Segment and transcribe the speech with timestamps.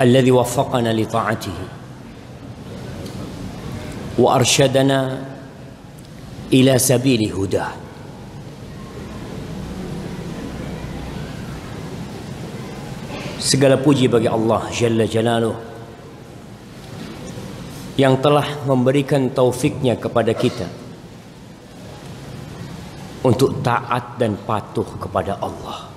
[0.00, 1.58] الذي وفقنا لطاعته
[4.18, 5.00] وارشدنا
[6.52, 7.72] الى سبيل هداه
[13.46, 15.54] Segala puji bagi Allah Jalla Jalaluh
[17.94, 20.66] yang telah memberikan taufiknya kepada kita
[23.22, 25.89] untuk taat dan patuh kepada Allah.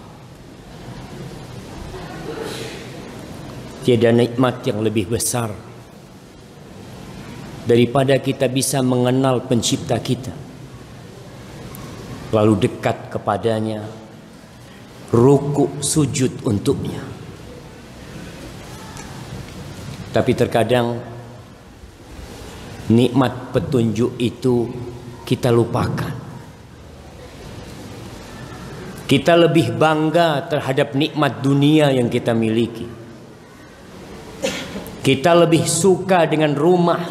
[3.84, 5.52] Tiada nikmat yang lebih besar
[7.68, 10.32] daripada kita bisa mengenal pencipta kita.
[12.32, 13.84] Lalu dekat kepadanya,
[15.12, 17.00] ruku sujud untuknya.
[20.14, 21.02] Tapi terkadang
[22.88, 24.70] nikmat petunjuk itu
[25.26, 26.22] kita lupakan.
[29.04, 32.88] Kita lebih bangga terhadap nikmat dunia yang kita miliki.
[35.04, 37.04] Kita lebih suka dengan rumah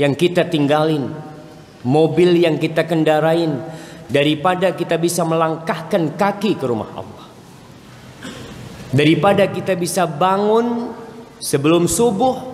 [0.00, 1.12] yang kita tinggalin,
[1.84, 3.60] mobil yang kita kendarain
[4.08, 7.26] daripada kita bisa melangkahkan kaki ke rumah Allah.
[8.92, 10.96] Daripada kita bisa bangun
[11.36, 12.52] sebelum subuh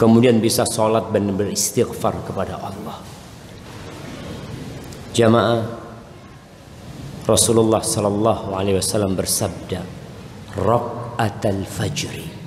[0.00, 2.96] kemudian bisa sholat dan beristighfar kepada Allah
[5.12, 5.60] jamaah
[7.28, 9.84] Rasulullah sallallahu alaihi wasallam bersabda
[10.56, 12.39] raqatal fajri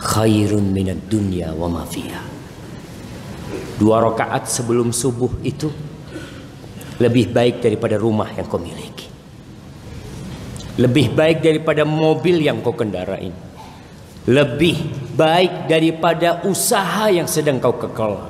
[0.00, 2.24] khairun minad dunya wa ma fiha
[3.76, 5.68] dua rakaat sebelum subuh itu
[7.00, 9.08] lebih baik daripada rumah yang kau miliki
[10.80, 13.50] lebih baik daripada mobil yang kau kendarain
[14.28, 14.76] lebih
[15.16, 18.20] baik daripada usaha yang sedang kau kekal.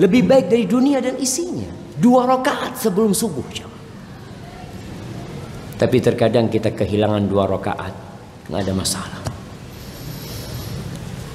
[0.00, 1.68] Lebih baik dari dunia dan isinya.
[1.94, 3.44] Dua rakaat sebelum subuh.
[5.78, 7.94] Tapi terkadang kita kehilangan dua rakaat.
[8.48, 9.33] Nggak ada masalah.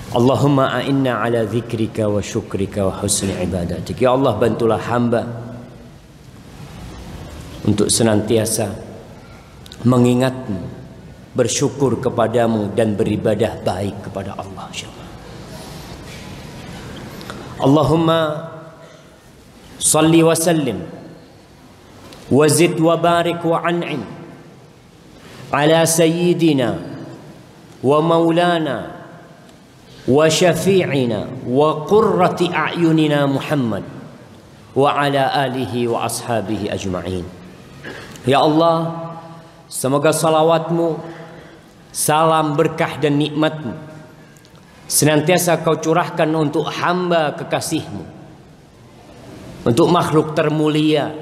[0.10, 4.02] Allahumma a'inna ala zikrika wa syukrika wa husni ibadatik.
[4.02, 5.22] Ya Allah bantulah hamba
[7.62, 8.74] untuk senantiasa
[9.86, 10.60] mengingatmu
[11.38, 14.66] bersyukur kepadamu dan beribadah baik kepada Allah
[17.60, 18.20] Allahumma
[19.78, 20.80] salli wa sallim
[22.34, 24.02] wa zid wa barik wa an'im
[25.54, 26.70] ala sayyidina
[27.84, 28.99] wa maulana
[30.10, 33.86] wa syafi'ina wa qurrati a'yunina Muhammad
[34.74, 37.26] wa ala alihi wa ashabihi ajma'in.
[38.26, 39.10] Ya Allah
[39.70, 40.98] Semoga salawatmu
[41.94, 43.78] salam berkah dan nikmatmu
[44.90, 48.02] senantiasa kau curahkan untuk hamba kekasihmu
[49.70, 51.14] untuk makhluk termulia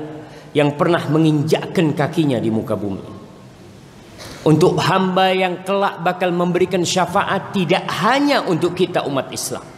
[0.56, 3.04] yang pernah menginjakkan kakinya di muka bumi
[4.48, 9.76] untuk hamba yang kelak bakal memberikan syafaat tidak hanya untuk kita umat Islam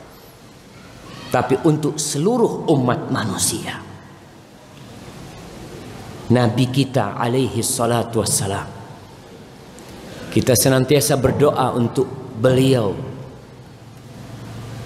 [1.29, 3.77] tapi untuk seluruh umat manusia.
[6.29, 8.69] Nabi kita alaihi salatu wassalam
[10.29, 12.05] kita senantiasa berdoa untuk
[12.37, 12.93] beliau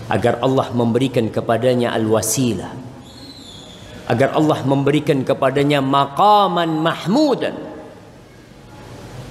[0.08, 2.72] agar Allah memberikan kepadanya al-wasilah
[4.08, 7.73] agar Allah memberikan kepadanya maqaman mahmudan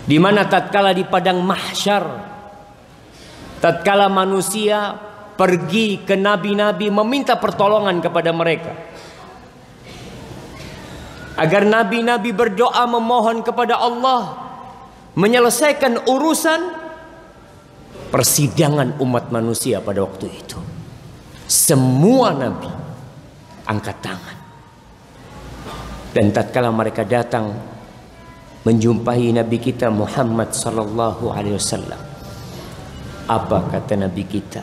[0.03, 2.05] di mana tatkala di padang mahsyar
[3.63, 4.99] tatkala manusia
[5.39, 8.73] pergi ke nabi-nabi meminta pertolongan kepada mereka
[11.39, 14.37] agar nabi-nabi berdoa memohon kepada Allah
[15.17, 16.61] menyelesaikan urusan
[18.13, 20.61] persidangan umat manusia pada waktu itu.
[21.49, 22.69] Semua nabi
[23.69, 24.37] angkat tangan.
[26.13, 27.57] Dan tatkala mereka datang
[28.63, 31.99] menjumpai nabi kita Muhammad sallallahu alaihi wasallam.
[33.27, 34.63] Apa kata nabi kita?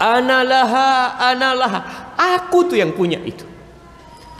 [0.00, 1.80] Analaha, analaha.
[2.16, 3.44] Aku tuh yang punya itu.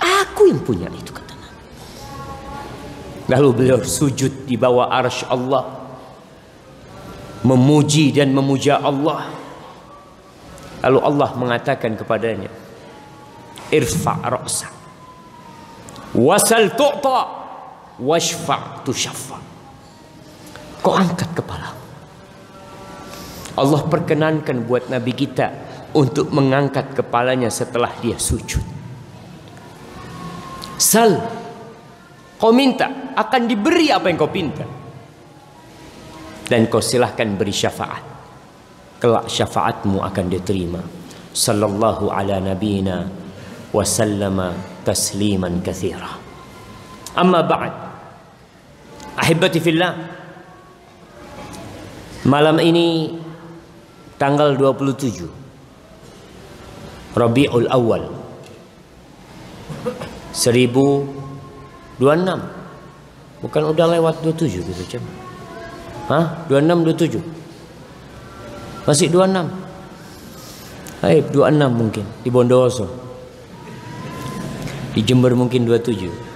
[0.01, 1.37] Aku yang punya itu kata
[3.29, 5.81] Lalu beliau sujud di bawah arsy Allah
[7.45, 9.33] memuji dan memuja Allah.
[10.81, 12.49] Lalu Allah mengatakan kepadanya,
[13.69, 14.69] "Irfa' ra'sa.
[16.17, 17.40] Wasal tu'ta
[18.01, 19.39] washfa' tushaffa."
[20.81, 21.77] Kau angkat kepala.
[23.61, 25.53] Allah perkenankan buat Nabi kita
[25.93, 28.65] untuk mengangkat kepalanya setelah dia sujud.
[30.81, 31.41] Sal
[32.41, 34.65] Kau minta, akan diberi apa yang kau pinta.
[36.49, 38.01] Dan kau silahkan beri syafaat.
[38.97, 40.81] Kelak syafaatmu akan diterima.
[41.37, 43.05] Sallallahu ala nabiyina
[43.77, 46.17] wa sallama tasliman kathira.
[47.21, 47.90] Amma ba'd.
[49.19, 49.95] Ahibati fillah.
[52.29, 53.17] Malam ini
[54.21, 55.25] tanggal 27
[57.17, 58.13] Rabiul Awal
[60.37, 61.97] 1026
[63.41, 65.03] bukan udah lewat 27 gitu cem.
[66.13, 66.45] Hah?
[66.53, 66.85] 26
[67.25, 67.25] 27
[68.85, 69.49] masih 26
[71.01, 72.85] Hai 26 mungkin di Bondowoso.
[74.93, 76.30] Di Jember mungkin 27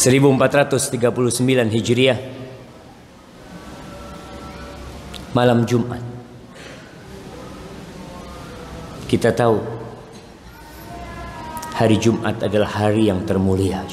[0.00, 2.16] 1439 Hijriah
[5.36, 6.00] malam Jumat.
[9.04, 9.60] Kita tahu
[11.76, 13.84] hari Jumat adalah hari yang termulia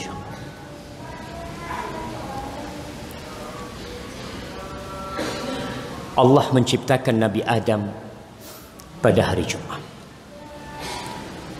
[6.15, 7.91] Allah menciptakan Nabi Adam
[9.03, 9.83] pada hari Jumat.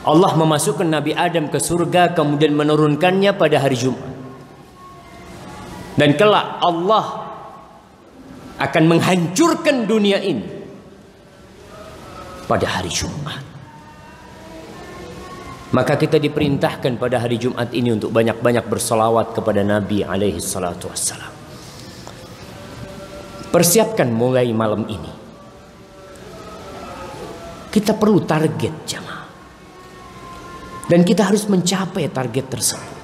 [0.07, 4.06] Allah memasukkan Nabi Adam ke surga kemudian menurunkannya pada hari Jumat
[5.97, 7.05] dan kelak Allah
[8.61, 10.45] akan menghancurkan dunia ini
[12.45, 13.43] pada hari Jumat.
[15.67, 21.33] Maka kita diperintahkan pada hari Jumat ini untuk banyak-banyak bersolawat kepada Nabi alaihi salatu wassalam.
[23.51, 25.11] Persiapkan mulai malam ini.
[27.67, 29.27] Kita perlu target jamaah.
[30.87, 32.96] Dan kita harus mencapai target tersebut.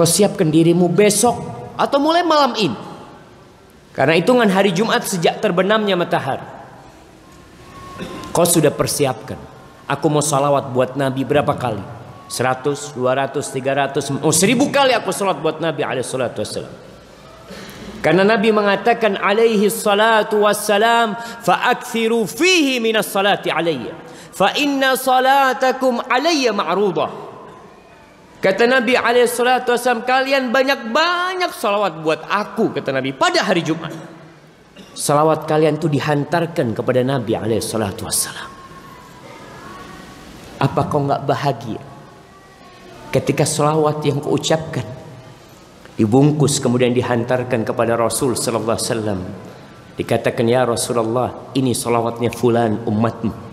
[0.00, 1.36] Kau siapkan dirimu besok
[1.76, 2.72] atau mulai malam ini.
[3.92, 6.40] Karena hitungan hari Jumat sejak terbenamnya matahari.
[8.32, 9.36] Kau sudah persiapkan.
[9.84, 11.84] Aku mau salawat buat Nabi berapa kali?
[12.32, 16.72] 100, 200, 300, oh 1000 kali aku salat buat Nabi alaihi salatu wassalam.
[18.00, 21.12] Karena Nabi mengatakan alaihi salatu wassalam
[21.44, 23.92] fa'akthiru fihi minas salati alayya.
[24.32, 27.29] Fa inna salatakum alayya ma'rudah.
[28.40, 33.92] Kata Nabi SAW, kalian banyak-banyak salawat buat aku, kata Nabi, pada hari Jumat.
[34.96, 38.08] Salawat kalian itu dihantarkan kepada Nabi SAW.
[40.60, 41.80] Apa kau nggak bahagia
[43.10, 44.86] ketika salawat yang kau ucapkan
[45.98, 49.20] dibungkus kemudian dihantarkan kepada Rasul Wasallam
[49.98, 53.52] dikatakan ya Rasulullah ini salawatnya fulan umatmu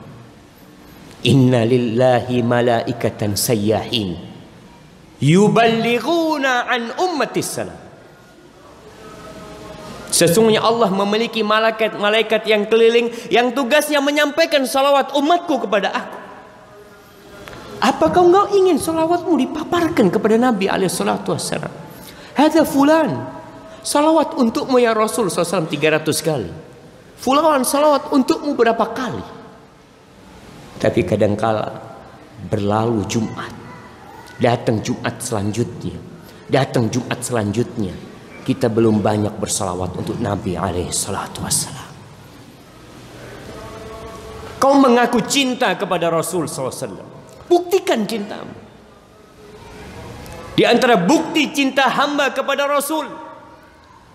[1.25, 4.36] Inna lillahi malaikatan sayyahin
[5.21, 7.87] yuballighuna an ummatis salam
[10.07, 16.17] Sesungguhnya Allah memiliki malaikat-malaikat yang keliling yang tugasnya menyampaikan salawat umatku kepada aku.
[17.77, 21.69] Apakah engkau ingin salawatmu dipaparkan kepada Nabi alaihi salatu wassalam?
[22.33, 23.35] Hadza fulan.
[23.85, 26.49] Salawat untukmu ya Rasul SAW 300 kali.
[27.21, 29.21] Fulan salawat untukmu berapa kali?
[30.81, 31.77] Tapi kadangkala
[32.49, 33.66] berlalu Jumat
[34.37, 35.97] Datang Jumat selanjutnya.
[36.47, 37.93] Datang Jumat selanjutnya.
[38.45, 41.89] Kita belum banyak bersalawat untuk Nabi alaihi salatu wassalam.
[44.61, 47.03] Kau mengaku cinta kepada Rasul SAW.
[47.49, 48.53] Buktikan cintamu.
[50.57, 53.05] Di antara bukti cinta hamba kepada Rasul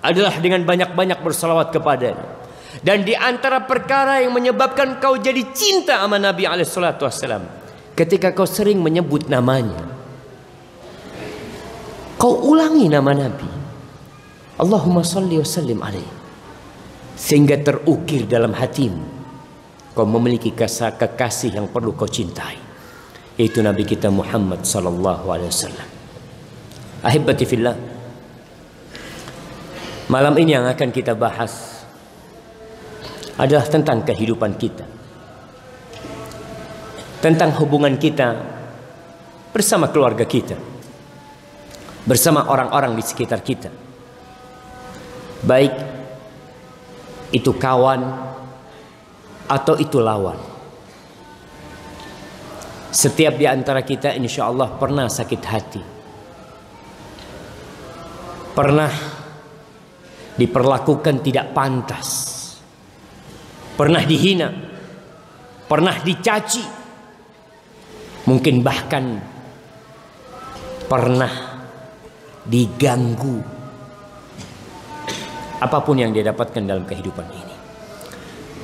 [0.03, 2.43] adalah dengan banyak-banyak bersalawat kepadanya.
[2.83, 7.47] Dan di antara perkara yang menyebabkan kau jadi cinta sama Nabi Alaihissalam,
[7.95, 10.02] ketika kau sering menyebut namanya,
[12.23, 13.51] Kau ulangi nama Nabi.
[14.63, 16.07] Allahumma salli wa sallim alaih.
[17.19, 19.03] Sehingga terukir dalam hatimu.
[19.91, 22.55] Kau memiliki kekasih yang perlu kau cintai.
[23.35, 25.89] Yaitu Nabi kita Muhammad sallallahu alaihi wasallam.
[27.03, 27.75] Ahibati fillah.
[30.07, 31.83] Malam ini yang akan kita bahas
[33.35, 34.87] adalah tentang kehidupan kita.
[37.19, 38.39] Tentang hubungan kita
[39.51, 40.72] bersama keluarga kita
[42.03, 43.71] bersama orang-orang di sekitar kita.
[45.43, 45.75] Baik
[47.35, 48.01] itu kawan
[49.49, 50.39] atau itu lawan.
[52.93, 55.83] Setiap di antara kita insya Allah pernah sakit hati.
[58.53, 58.93] Pernah
[60.37, 62.09] diperlakukan tidak pantas.
[63.81, 64.53] Pernah dihina.
[65.65, 66.65] Pernah dicaci.
[68.29, 69.19] Mungkin bahkan
[70.87, 71.52] pernah
[72.47, 73.63] diganggu
[75.63, 77.57] apa pun yang dia dapatkan dalam kehidupan ini.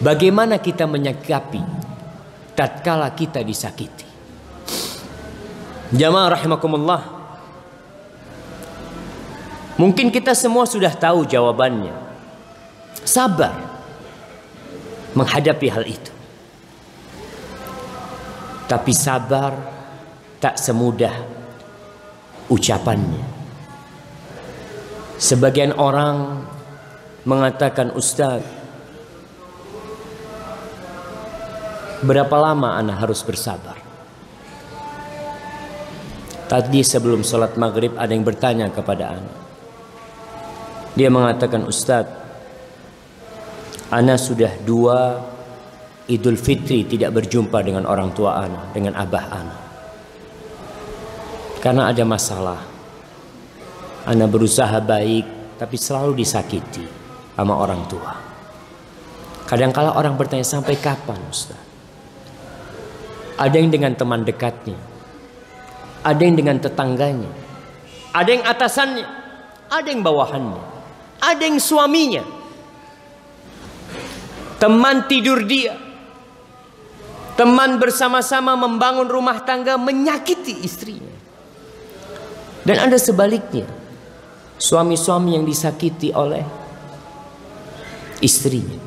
[0.02, 1.62] Bagaimana kita menyikapi
[2.58, 4.06] tatkala kita disakiti?
[5.94, 7.02] Jamaah rahimakumullah.
[9.78, 11.94] Mungkin kita semua sudah tahu jawabannya.
[13.06, 13.54] Sabar
[15.14, 16.12] menghadapi hal itu.
[18.66, 19.54] Tapi sabar
[20.42, 21.14] tak semudah
[22.50, 23.37] ucapannya.
[25.18, 26.46] Sebagian orang
[27.26, 28.40] mengatakan Ustaz
[31.98, 33.74] Berapa lama anak harus bersabar?
[36.46, 39.38] Tadi sebelum sholat maghrib ada yang bertanya kepada anak.
[40.94, 42.06] Dia mengatakan Ustaz
[43.90, 45.18] Ana sudah dua
[46.08, 49.60] Idul Fitri tidak berjumpa dengan orang tua anak, dengan abah anak.
[51.60, 52.67] Karena ada masalah.
[54.06, 56.86] Ana berusaha baik, tapi selalu disakiti
[57.34, 58.12] sama orang tua.
[59.48, 61.56] Kadang-kala orang bertanya sampai kapan Ustaz?
[63.38, 64.76] Ada yang dengan teman dekatnya.
[66.02, 67.30] Ada yang dengan tetangganya.
[68.10, 69.06] Ada yang atasannya.
[69.70, 70.62] Ada yang bawahannya.
[71.22, 72.26] Ada yang suaminya.
[74.58, 75.78] Teman tidur dia.
[77.38, 81.14] Teman bersama-sama membangun rumah tangga menyakiti istrinya.
[82.66, 83.77] Dan ada sebaliknya.
[84.58, 86.42] Suami-suami yang disakiti oleh
[88.18, 88.78] istrinya.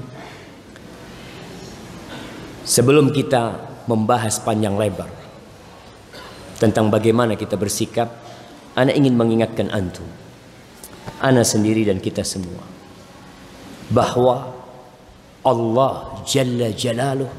[2.67, 5.09] Sebelum kita membahas panjang lebar
[6.59, 8.11] tentang bagaimana kita bersikap,
[8.71, 10.07] Ana ingin mengingatkan antum,
[11.19, 12.63] Ana sendiri dan kita semua,
[13.91, 14.55] bahwa
[15.41, 17.31] Allah Jalla Jalaluh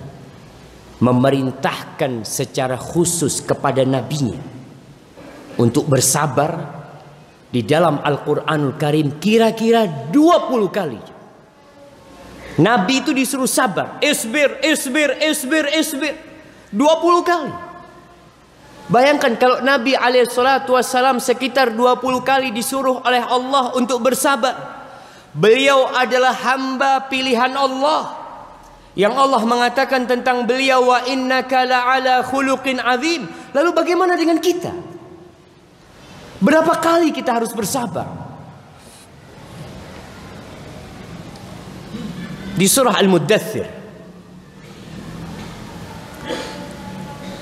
[0.98, 4.38] memerintahkan secara khusus kepada nabinya
[5.56, 6.81] untuk bersabar
[7.52, 11.00] di dalam Al-Quranul Karim kira-kira 20 kali.
[12.64, 14.00] Nabi itu disuruh sabar.
[14.00, 16.16] Isbir, isbir, isbir, isbir.
[16.72, 17.52] 20 kali.
[18.88, 24.80] Bayangkan kalau Nabi SAW sekitar 20 kali disuruh oleh Allah untuk bersabar.
[25.32, 28.20] Beliau adalah hamba pilihan Allah.
[28.92, 33.24] Yang Allah mengatakan tentang beliau wa innaka la'ala khuluqin azim.
[33.56, 34.91] Lalu bagaimana dengan kita?
[36.42, 38.02] Berapa kali kita harus bersabar?
[42.58, 43.66] Di surah Al-Muddathir.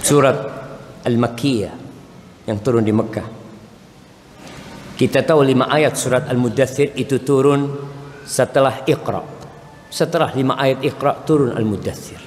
[0.05, 0.37] Surat
[1.09, 1.75] Al-Makkiyah
[2.45, 3.29] yang turun di Mekah.
[5.01, 7.73] Kita tahu lima ayat surat Al-Muddathir itu turun
[8.29, 9.25] setelah Iqra.
[9.89, 12.21] Setelah lima ayat Iqra turun Al-Muddathir.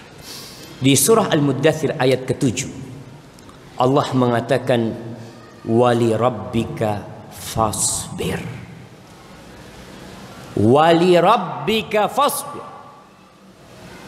[0.81, 2.71] Di surah Al-Muddathir ayat ketujuh.
[3.77, 5.12] Allah mengatakan
[5.67, 8.39] wali rabbika fasbir.
[10.59, 12.65] Wali rabbika fasbir.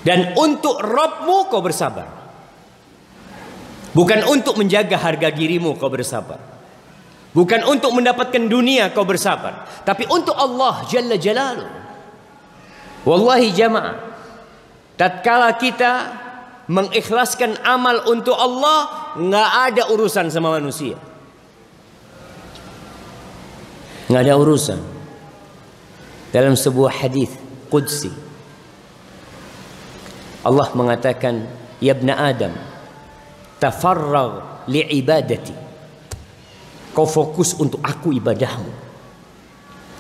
[0.05, 2.05] Dan untuk Rabbmu kau bersabar.
[3.95, 6.37] Bukan untuk menjaga harga dirimu kau bersabar.
[7.33, 9.65] Bukan untuk mendapatkan dunia kau bersabar.
[9.81, 11.71] Tapi untuk Allah Jalla Jalaluh.
[13.01, 13.97] Wallahi jamaah
[14.97, 15.91] tatkala kita
[16.65, 20.97] mengikhlaskan amal untuk Allah nggak ada urusan sama manusia
[24.09, 24.79] nggak ada urusan.
[26.35, 27.31] Dalam sebuah hadis
[27.71, 28.11] qudsi
[30.45, 31.49] Allah mengatakan
[31.81, 32.53] ya ibna adam
[33.57, 35.65] tafarrag li ibadati.
[36.93, 38.71] Kau fokus untuk aku ibadahmu.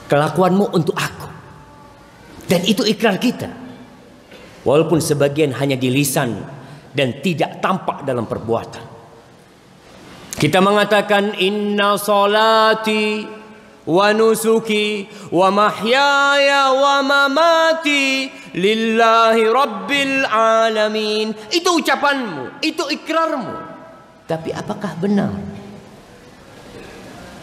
[0.05, 1.27] Kelakuanmu untuk aku.
[2.45, 3.51] Dan itu ikrar kita.
[4.63, 6.39] Walaupun sebagian hanya di lisan
[6.93, 8.85] dan tidak tampak dalam perbuatan.
[10.39, 13.27] Kita mengatakan inna salati
[13.85, 21.33] wa nusuki wa mahyaya wa mamati lillahi rabbil alamin.
[21.53, 23.53] Itu ucapanmu itu ikrarmu.
[24.25, 25.31] Tapi apakah benar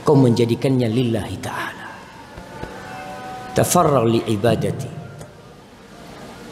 [0.03, 1.89] kau menjadikannya lillahi ta'ala?
[3.55, 4.91] Tafarrag li ibadati.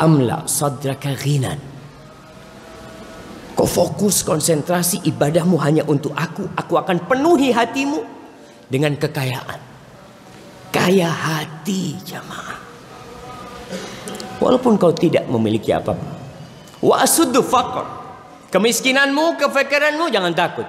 [0.01, 1.59] Amla sadraka ghinan.
[3.59, 6.49] Kau fokus konsentrasi ibadahmu hanya untuk aku.
[6.57, 8.01] Aku akan penuhi hatimu
[8.71, 9.70] dengan kekayaan
[10.71, 12.59] Kaya hati jamaah.
[14.41, 16.09] Walaupun kau tidak memiliki apa-apa.
[16.81, 17.87] Wa faqr.
[18.51, 20.67] Kemiskinanmu, kefikiranmu jangan takut.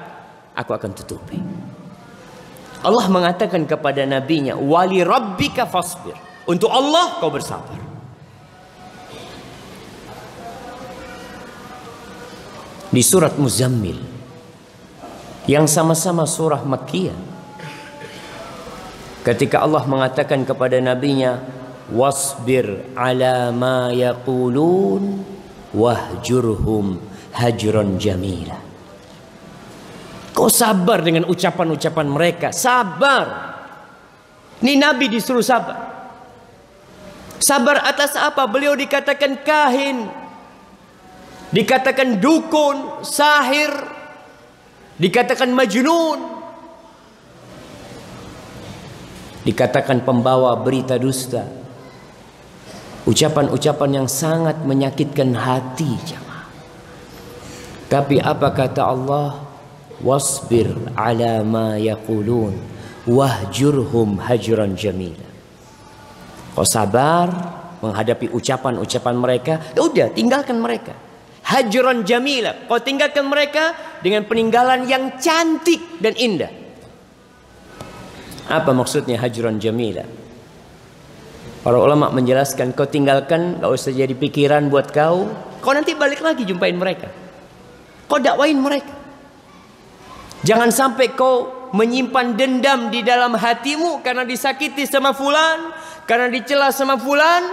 [0.53, 1.39] Aku akan tutupi.
[2.81, 6.17] Allah mengatakan kepada nabinya, "Wali rabbika fasbir."
[6.49, 7.77] Untuk Allah kau bersabar.
[12.91, 14.03] Di surat Muzammil
[15.47, 17.30] yang sama-sama surah Makkiyah
[19.21, 21.37] Ketika Allah mengatakan kepada nabinya,
[21.93, 25.21] "Wasbir ala ma yaqulun
[25.77, 26.97] wahjurhum
[27.37, 28.57] hajron jamila."
[30.33, 33.53] Kau sabar dengan ucapan-ucapan mereka, sabar.
[34.63, 35.91] Ini nabi disuruh sabar.
[37.41, 38.45] Sabar atas apa?
[38.49, 40.07] Beliau dikatakan kahin.
[41.51, 43.69] Dikatakan dukun, sahir.
[45.01, 46.30] Dikatakan majnun.
[49.41, 51.41] Dikatakan pembawa berita dusta.
[53.09, 56.45] Ucapan-ucapan yang sangat menyakitkan hati jemaah.
[57.89, 59.41] Tapi apa kata Allah?
[60.01, 62.57] Wasbir ala ma yaqulun
[63.09, 65.29] wahjurhum hajran jamila.
[66.53, 67.29] Kau sabar
[67.81, 70.93] menghadapi ucapan-ucapan mereka, ya udah tinggalkan mereka.
[71.41, 72.53] Hajran jamila.
[72.69, 73.73] Kau tinggalkan mereka
[74.05, 76.60] dengan peninggalan yang cantik dan indah.
[78.51, 80.03] Apa maksudnya hajran jamila?
[81.63, 85.31] Para ulama menjelaskan kau tinggalkan gak usah jadi pikiran buat kau.
[85.63, 87.07] Kau nanti balik lagi jumpain mereka.
[88.11, 88.91] Kau dakwain mereka.
[90.43, 95.71] Jangan sampai kau menyimpan dendam di dalam hatimu karena disakiti sama fulan,
[96.03, 97.45] karena dicela sama fulan,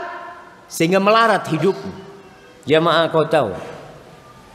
[0.67, 1.93] sehingga melarat hidupmu.
[2.64, 3.55] Jamaah kau tahu,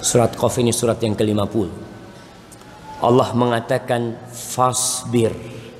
[0.00, 1.68] Surat Qaf ini surat yang ke-50.
[3.00, 5.32] Allah mengatakan fasbir.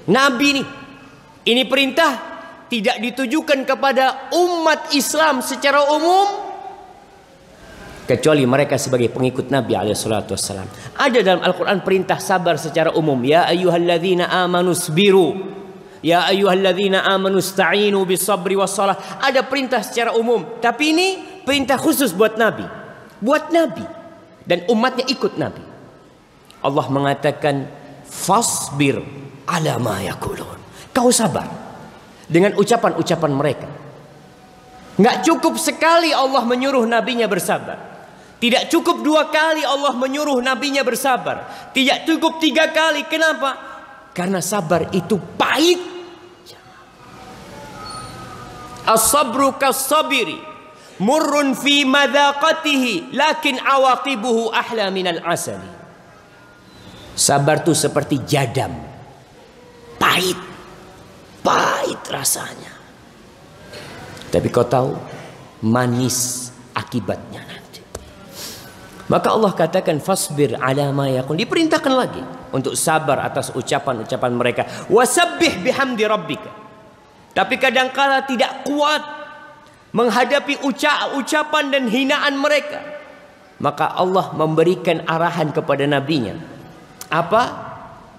[0.09, 0.63] Nabi ini
[1.49, 2.13] ini perintah
[2.69, 6.51] tidak ditujukan kepada umat Islam secara umum
[8.11, 10.67] kecuali mereka sebagai pengikut Nabi alaihissalatu wassalam.
[10.99, 13.15] Ada dalam Al-Quran perintah sabar secara umum.
[13.23, 15.39] Ya ayyuhalladzina amanu sbiru.
[16.03, 19.23] Ya ayyuhalladzina amanu sta'inu bisabri wassalah.
[19.23, 20.59] Ada perintah secara umum.
[20.59, 21.09] Tapi ini
[21.47, 22.67] perintah khusus buat Nabi.
[23.23, 24.00] Buat Nabi.
[24.45, 25.63] Dan umatnya ikut Nabi.
[26.61, 27.69] Allah mengatakan
[28.05, 29.01] fasbir
[29.49, 30.59] ala ma yakulun.
[30.91, 31.49] Kau sabar
[32.27, 33.69] dengan ucapan-ucapan mereka.
[35.01, 37.91] Nggak cukup sekali Allah menyuruh nabinya bersabar.
[38.41, 41.71] Tidak cukup dua kali Allah menyuruh nabinya bersabar.
[41.77, 43.05] Tidak cukup tiga kali.
[43.05, 43.57] Kenapa?
[44.17, 45.81] Karena sabar itu pahit.
[48.89, 50.50] As-sabru kas-sabiri.
[51.01, 53.17] Murrun fi madaqatihi.
[53.17, 55.81] Lakin awaqibuhu ahla minal asali.
[57.17, 58.73] Sabar itu seperti jadam.
[60.01, 60.51] Pahit
[61.41, 62.73] pahit rasanya.
[64.31, 64.95] Tapi kau tahu
[65.67, 67.83] manis akibatnya nanti.
[69.11, 71.35] Maka Allah katakan fasbir ala ma yakun.
[71.35, 72.23] Diperintahkan lagi
[72.55, 74.63] untuk sabar atas ucapan-ucapan mereka.
[74.87, 76.51] Wasabbih bihamdi rabbika.
[77.35, 79.03] Tapi kadangkala tidak kuat
[79.91, 80.63] menghadapi
[81.17, 82.81] ucapan dan hinaan mereka.
[83.61, 86.39] Maka Allah memberikan arahan kepada nabinya.
[87.13, 87.69] Apa?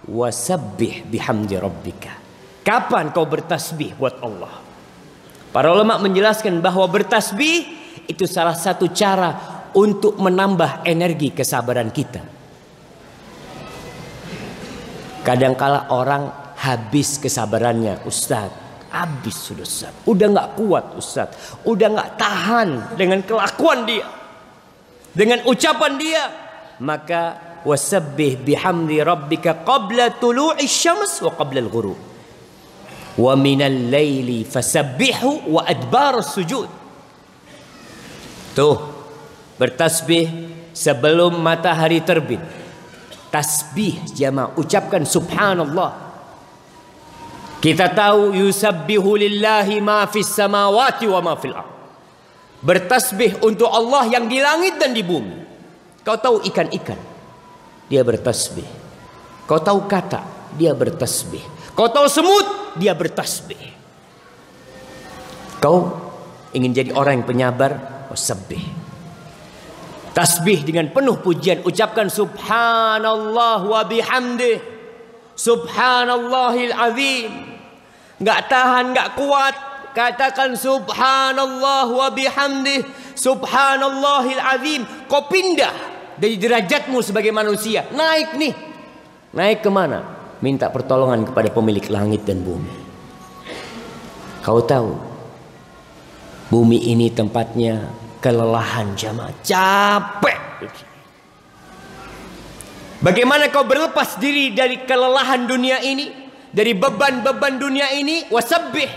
[0.05, 2.13] Wasabbih bihamdi rabbika.
[2.61, 4.53] Kapan kau bertasbih buat Allah?
[5.49, 7.65] Para ulama menjelaskan bahwa bertasbih
[8.05, 9.33] itu salah satu cara
[9.73, 12.21] untuk menambah energi kesabaran kita.
[15.25, 18.60] Kadangkala orang habis kesabarannya, Ustaz.
[18.91, 19.95] Habis sudah Ustaz.
[20.03, 21.31] Udah nggak kuat Ustaz.
[21.63, 24.03] Udah nggak tahan dengan kelakuan dia.
[25.15, 26.23] Dengan ucapan dia.
[26.83, 31.99] Maka wasabbih bihamdi rabbika qabla tulu'i syams wa qabla al-ghurub
[33.21, 36.65] wa minal laili fasabbihu wa adbar sujud
[38.57, 38.77] tuh
[39.61, 40.25] bertasbih
[40.73, 42.41] sebelum matahari terbit
[43.29, 46.10] tasbih jama ucapkan subhanallah
[47.61, 51.53] kita tahu yusabbihu lillahi ma fis samawati wa ma fil
[52.61, 55.37] bertasbih untuk Allah yang di langit dan di bumi.
[56.01, 56.97] Kau tahu ikan-ikan?
[57.89, 58.65] Dia bertasbih.
[59.45, 60.53] Kau tahu kata?
[60.57, 61.41] Dia bertasbih.
[61.77, 62.77] Kau tahu semut?
[62.77, 63.59] Dia bertasbih.
[65.61, 65.93] Kau
[66.53, 67.71] ingin jadi orang yang penyabar,
[68.09, 68.61] oh sebih.
[70.11, 71.61] Tasbih dengan penuh pujian.
[71.61, 74.57] Ucapkan subhanallah wa bihamdih.
[75.37, 77.50] Subhanallahil azim.
[78.21, 79.55] Enggak tahan, enggak kuat.
[79.91, 82.85] Katakan subhanallah wa bihamdih.
[83.17, 84.81] Subhanallahil azim.
[85.09, 85.73] Kau pindah
[86.15, 87.89] dari derajatmu sebagai manusia.
[87.91, 88.53] Naik nih.
[89.35, 90.21] Naik ke mana?
[90.41, 92.73] minta pertolongan kepada pemilik langit dan bumi.
[94.41, 94.97] Kau tahu,
[96.49, 100.39] bumi ini tempatnya kelelahan jamaah, capek.
[103.01, 108.27] Bagaimana kau berlepas diri dari kelelahan dunia ini, dari beban-beban dunia ini?
[108.27, 108.87] Wasabbih,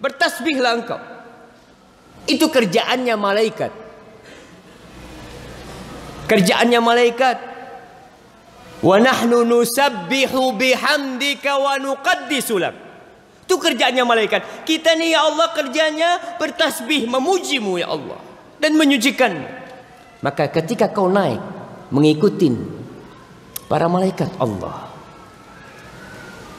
[0.00, 1.00] bertasbihlah engkau.
[2.28, 3.72] Itu kerjaannya malaikat.
[6.28, 7.36] Kerjaannya malaikat.
[8.84, 12.74] Wa nahnu nusabbihu bihamdika wa nuqaddisu lak.
[13.48, 14.68] Itu kerjaannya malaikat.
[14.68, 18.20] Kita nih ya Allah kerjanya bertasbih memujimu ya Allah
[18.60, 19.40] dan menyucikan.
[20.20, 21.40] Maka ketika kau naik
[21.88, 22.52] mengikuti
[23.72, 24.87] para malaikat Allah,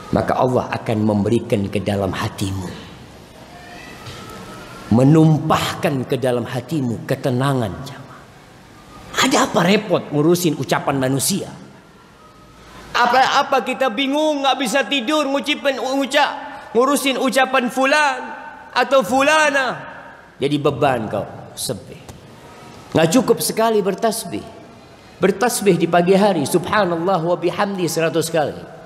[0.09, 2.89] maka Allah akan memberikan ke dalam hatimu
[4.89, 8.21] menumpahkan ke dalam hatimu ketenangan jamaah.
[9.25, 11.49] Ada apa repot ngurusin ucapan manusia?
[12.93, 16.31] Apa-apa kita bingung nggak bisa tidur ngucapin ucap
[16.73, 18.19] ngurusin ucapan fulan
[18.73, 19.77] atau fulana.
[20.41, 21.97] Jadi beban kau sepi.
[22.97, 24.43] Nggak cukup sekali bertasbih.
[25.19, 28.78] Bertasbih di pagi hari subhanallah wa bihamdi seratus kali.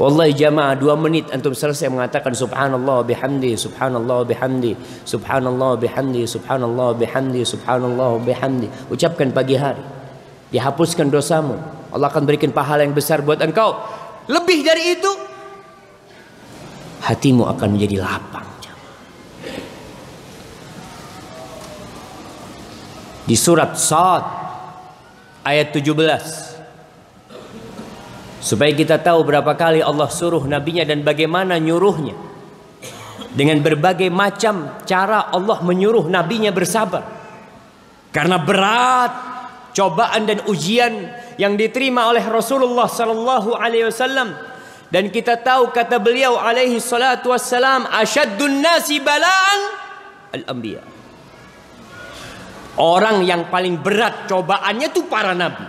[0.00, 4.72] Wallahi jamaah dua menit antum selesai mengatakan subhanallah bihamdi subhanallah bihamdi
[5.04, 8.68] subhanallah bihamdi subhanallah bihamdi subhanallah bihamdi.
[8.88, 9.84] Ucapkan pagi hari.
[10.48, 11.60] Dihapuskan dosamu.
[11.92, 13.76] Allah akan berikan pahala yang besar buat engkau.
[14.32, 15.12] Lebih dari itu
[17.02, 18.52] hatimu akan menjadi lapang
[23.22, 24.24] di surat Sad
[25.46, 26.51] ayat 17
[28.42, 32.18] Supaya kita tahu berapa kali Allah suruh nabinya dan bagaimana nyuruhnya.
[33.32, 37.06] Dengan berbagai macam cara Allah menyuruh nabinya bersabar.
[38.10, 39.12] Karena berat
[39.72, 41.08] cobaan dan ujian
[41.40, 44.36] yang diterima oleh Rasulullah sallallahu alaihi wasallam
[44.92, 49.60] dan kita tahu kata beliau alaihi salatu wassalam asyaddun nasi balaan
[50.36, 50.84] al-anbiya.
[52.76, 55.64] Orang yang paling berat cobaannya itu para nabi.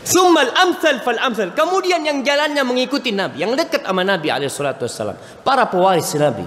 [0.00, 1.52] Summal amsal fal amsal.
[1.52, 6.46] Kemudian yang jalannya mengikuti Nabi, yang dekat sama Nabi alaihi salatu wassalam, para pewaris Nabi.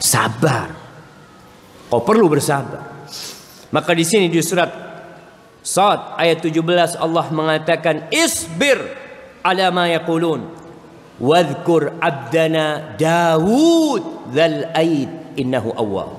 [0.00, 0.72] Sabar.
[1.92, 3.04] Kau perlu bersabar.
[3.70, 4.90] Maka di sini di surat
[5.60, 8.80] Sad ayat 17 Allah mengatakan isbir
[9.44, 10.48] ala ma yaqulun
[11.20, 16.10] wadhkur abdana Dawud dzal aid innahu awwab.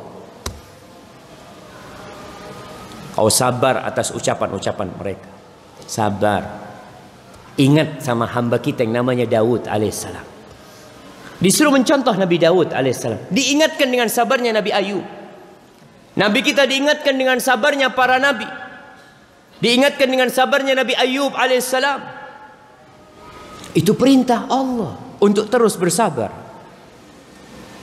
[3.17, 5.31] Kau sabar atas ucapan-ucapan mereka.
[5.91, 6.47] Sabar.
[7.60, 10.23] Ingat sama hamba kita yang namanya Daud alaihissalam.
[11.43, 13.27] Disuruh mencontoh Nabi Daud alaihissalam.
[13.27, 15.04] Diingatkan dengan sabarnya Nabi Ayub.
[16.15, 18.47] Nabi kita diingatkan dengan sabarnya para nabi.
[19.60, 21.99] Diingatkan dengan sabarnya Nabi Ayub alaihissalam.
[23.75, 26.32] Itu perintah Allah untuk terus bersabar.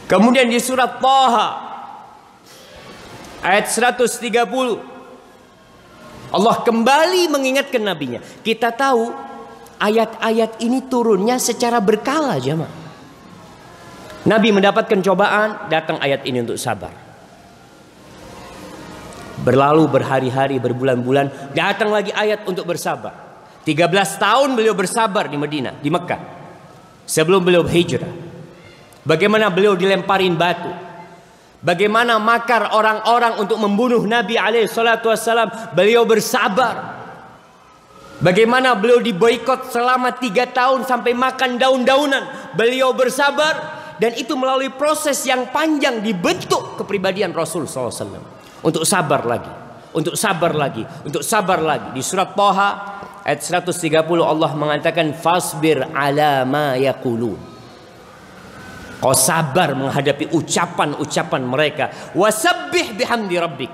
[0.08, 1.48] Kemudian di surat Taha
[3.44, 4.97] ayat 130
[6.28, 8.20] Allah kembali mengingatkan nabinya.
[8.44, 9.08] Kita tahu
[9.80, 12.88] ayat-ayat ini turunnya secara berkala jemaah.
[14.28, 16.92] Nabi mendapatkan cobaan, datang ayat ini untuk sabar.
[19.40, 23.14] Berlalu berhari-hari, berbulan-bulan, datang lagi ayat untuk bersabar.
[23.64, 23.88] 13
[24.20, 26.20] tahun beliau bersabar di Medina, di Mekah.
[27.08, 28.10] Sebelum beliau hijrah.
[29.08, 30.68] Bagaimana beliau dilemparin batu,
[31.58, 35.10] Bagaimana makar orang-orang untuk membunuh Nabi alaihi salatu.
[35.74, 36.98] Beliau bersabar.
[38.22, 42.54] Bagaimana beliau diboikot selama tiga tahun sampai makan daun-daunan.
[42.54, 43.78] Beliau bersabar.
[43.98, 48.22] Dan itu melalui proses yang panjang dibentuk kepribadian Rasul SAW.
[48.62, 49.50] Untuk sabar lagi.
[49.90, 50.86] Untuk sabar lagi.
[51.02, 51.98] Untuk sabar lagi.
[51.98, 52.70] Di surat Toha
[53.26, 57.47] ayat 130 Allah mengatakan fasbir ala ma yaqulun.
[58.98, 61.84] Kau sabar menghadapi ucapan-ucapan mereka.
[62.18, 63.72] Wasabbih bihamdi rabbik.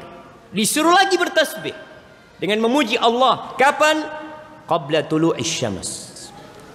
[0.52, 1.72] Disuruh lagi bertasbih
[2.36, 3.56] dengan memuji Allah.
[3.56, 4.04] Kapan?
[4.64, 5.88] Qabla tulu'is syams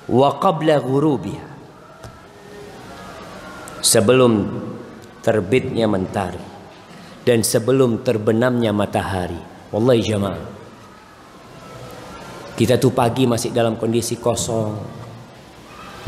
[0.09, 1.49] wa qabla ghurubiha.
[3.85, 4.33] Sebelum
[5.21, 6.41] terbitnya mentari
[7.21, 9.37] dan sebelum terbenamnya matahari.
[9.69, 10.47] Wallahi jamaah.
[12.57, 14.73] Kita tuh pagi masih dalam kondisi kosong.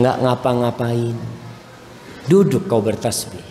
[0.01, 1.40] Nggak ngapa-ngapain
[2.29, 3.41] Duduk kau bertasbih.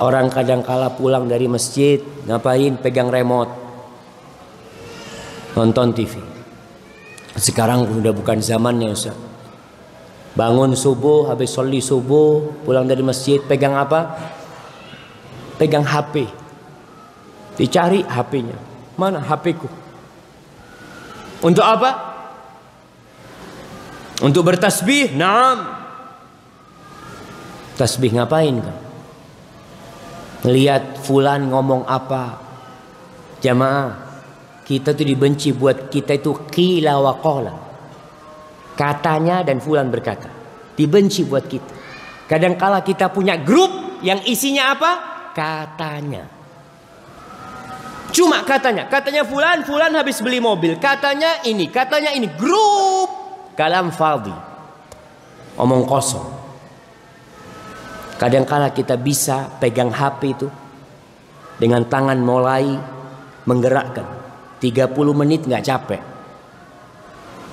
[0.00, 3.52] Orang kadang kala pulang dari masjid, ngapain pegang remote.
[5.52, 6.16] Nonton TV.
[7.36, 9.12] Sekarang udah bukan zamannya Ustaz.
[10.32, 14.16] Bangun subuh, habis soli subuh, pulang dari masjid, pegang apa?
[15.60, 16.24] Pegang HP.
[17.60, 18.56] Dicari HP-nya.
[18.96, 19.68] Mana HP-ku?
[21.44, 21.90] Untuk apa?
[24.24, 25.12] Untuk bertasbih?
[25.12, 25.89] Naam.
[27.80, 28.76] Tasbih ngapain kan?
[30.44, 32.36] Lihat fulan ngomong apa?
[33.40, 33.88] Jamaah,
[34.68, 37.54] kita tuh dibenci buat kita itu qila wa qala.
[38.76, 40.28] Katanya dan fulan berkata.
[40.76, 41.72] Dibenci buat kita.
[42.28, 44.92] Kadang kala kita punya grup yang isinya apa?
[45.32, 46.24] Katanya.
[48.12, 50.76] Cuma katanya, katanya fulan, fulan habis beli mobil.
[50.76, 52.28] Katanya ini, katanya ini.
[52.36, 53.08] Grup
[53.56, 54.32] kalam fadhi.
[55.56, 56.39] Omong kosong.
[58.20, 60.48] Kadangkala kita bisa pegang HP itu
[61.56, 62.76] dengan tangan mulai
[63.48, 64.04] menggerakkan.
[64.60, 66.02] 30 menit nggak capek.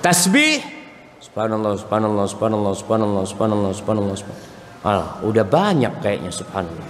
[0.04, 0.78] Tasbih
[1.18, 4.56] Subhanallah, subhanallah, subhanallah, subhanallah, subhanallah, subhanallah, subhanallah.
[4.86, 6.86] Alah, udah banyak kayaknya subhanallah.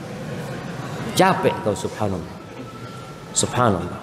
[1.17, 2.37] Capek kau subhanallah.
[3.33, 4.01] Subhanallah.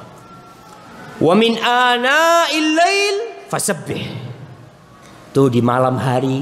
[1.21, 4.01] Wa min ana lail fasabbih.
[5.29, 6.41] Tuh di malam hari,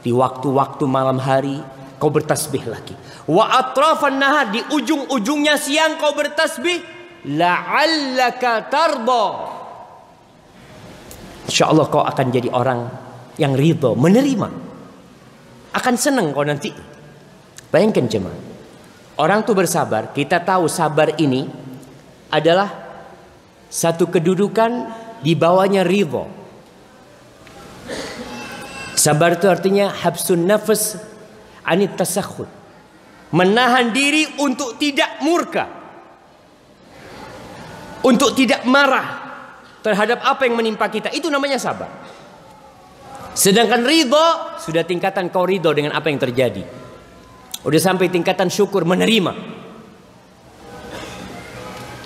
[0.00, 1.58] di waktu-waktu malam hari
[2.04, 2.92] kau bertasbih lagi.
[3.24, 6.84] Wa atrafan nahar di ujung-ujungnya siang kau bertasbih
[7.32, 9.26] la'allaka tarda.
[11.48, 12.84] Insyaallah kau akan jadi orang
[13.40, 14.48] yang ridho, menerima.
[15.72, 16.68] Akan senang kau nanti.
[17.72, 18.52] Bayangkan jemaah.
[19.16, 21.48] Orang tuh bersabar, kita tahu sabar ini
[22.28, 22.68] adalah
[23.72, 24.92] satu kedudukan
[25.24, 26.28] di bawahnya ridho.
[28.92, 31.13] Sabar itu artinya habsun nafas
[31.64, 32.48] anit tasakhut.
[33.34, 35.66] Menahan diri untuk tidak murka.
[38.04, 39.24] Untuk tidak marah
[39.80, 41.10] terhadap apa yang menimpa kita.
[41.10, 41.90] Itu namanya sabar.
[43.34, 46.62] Sedangkan ridho sudah tingkatan kau ridho dengan apa yang terjadi.
[47.66, 49.34] Udah sampai tingkatan syukur menerima.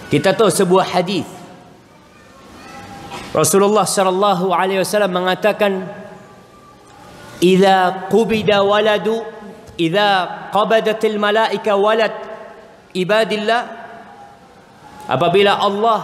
[0.09, 1.29] Kita tahu sebuah hadis.
[3.37, 5.85] Rasulullah sallallahu alaihi wasallam mengatakan,
[7.45, 9.21] "Idza qubida waladu,
[9.79, 12.13] idza qabadatil malaika walad
[12.93, 13.87] ibadillah"
[15.09, 16.01] Apabila Allah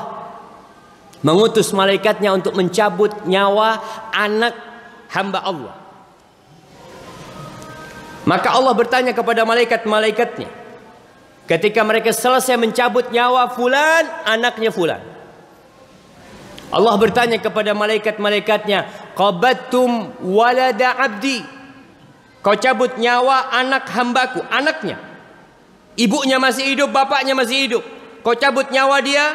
[1.21, 3.77] mengutus malaikatnya untuk mencabut nyawa
[4.17, 4.57] anak
[5.13, 5.75] hamba Allah.
[8.25, 10.65] Maka Allah bertanya kepada malaikat-malaikatnya,
[11.45, 15.05] Ketika mereka selesai mencabut nyawa fulan, anaknya fulan.
[16.73, 21.45] Allah bertanya kepada malaikat-malaikatnya, "Qabattum walada abdi?"
[22.45, 25.01] Kau cabut nyawa anak hambaku, anaknya.
[25.97, 27.85] Ibunya masih hidup, bapaknya masih hidup.
[28.21, 29.33] Kau cabut nyawa dia,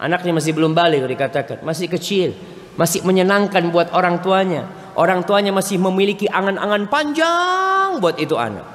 [0.00, 2.32] anaknya masih belum balik dikatakan, masih kecil,
[2.80, 4.64] masih menyenangkan buat orang tuanya.
[4.96, 8.66] Orang tuanya masih memiliki angan-angan panjang buat itu anak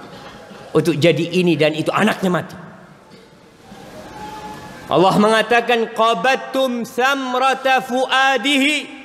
[0.73, 2.57] untuk jadi ini dan itu anaknya mati.
[4.87, 9.01] Allah mengatakan qabattum samrata fuadihi.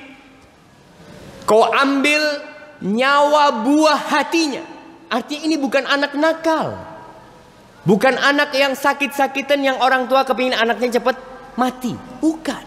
[1.49, 2.48] Kau ambil
[2.83, 4.63] nyawa buah hatinya.
[5.09, 6.77] Artinya ini bukan anak nakal.
[7.87, 11.15] Bukan anak yang sakit-sakitan yang orang tua kepingin anaknya cepat
[11.55, 11.95] mati.
[12.21, 12.63] Bukan.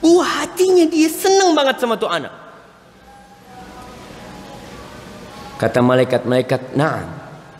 [0.00, 2.32] Buah hatinya dia senang banget sama tuh anak.
[5.60, 7.08] Kata malaikat-malaikat, "Na'am."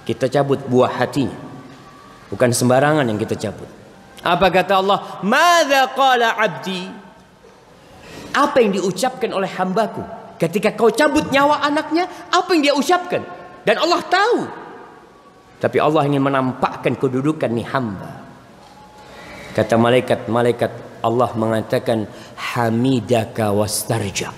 [0.08, 1.36] Kita cabut buah hatinya.
[2.32, 3.68] Bukan sembarangan yang kita cabut.
[4.24, 5.20] Apa kata Allah?
[5.20, 6.88] Mada qala abdi?
[8.32, 10.19] Apa yang diucapkan oleh hambaku?
[10.40, 13.20] Ketika kau cabut nyawa anaknya, apa yang dia ucapkan?
[13.60, 14.38] Dan Allah tahu.
[15.60, 18.24] Tapi Allah ingin menampakkan kedudukan nih hamba.
[19.52, 22.08] Kata malaikat-malaikat Allah mengatakan
[22.40, 24.32] hamidaka wastarja.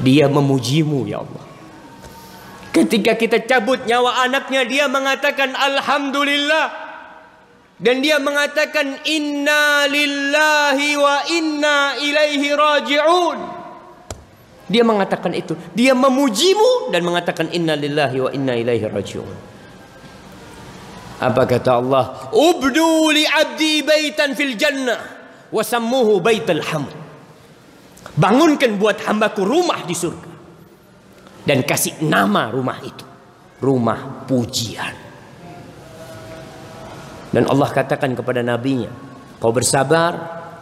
[0.00, 1.44] Dia memujimu ya Allah.
[2.72, 6.83] Ketika kita cabut nyawa anaknya dia mengatakan alhamdulillah.
[7.84, 13.38] Dan dia mengatakan inna lillahi wa inna ilaihi raji'un.
[14.72, 15.52] Dia mengatakan itu.
[15.76, 19.36] Dia memujimu dan mengatakan inna lillahi wa inna ilaihi raji'un.
[21.20, 22.32] Apa kata Allah?
[22.32, 25.00] Ubdu li abdi baitan fil jannah
[25.52, 26.92] wa sammuhu baital hamd.
[28.16, 30.32] Bangunkan buat hambaku rumah di surga
[31.44, 33.04] dan kasih nama rumah itu
[33.60, 35.03] rumah pujian
[37.34, 38.94] dan Allah katakan kepada nabinya
[39.42, 40.12] kau bersabar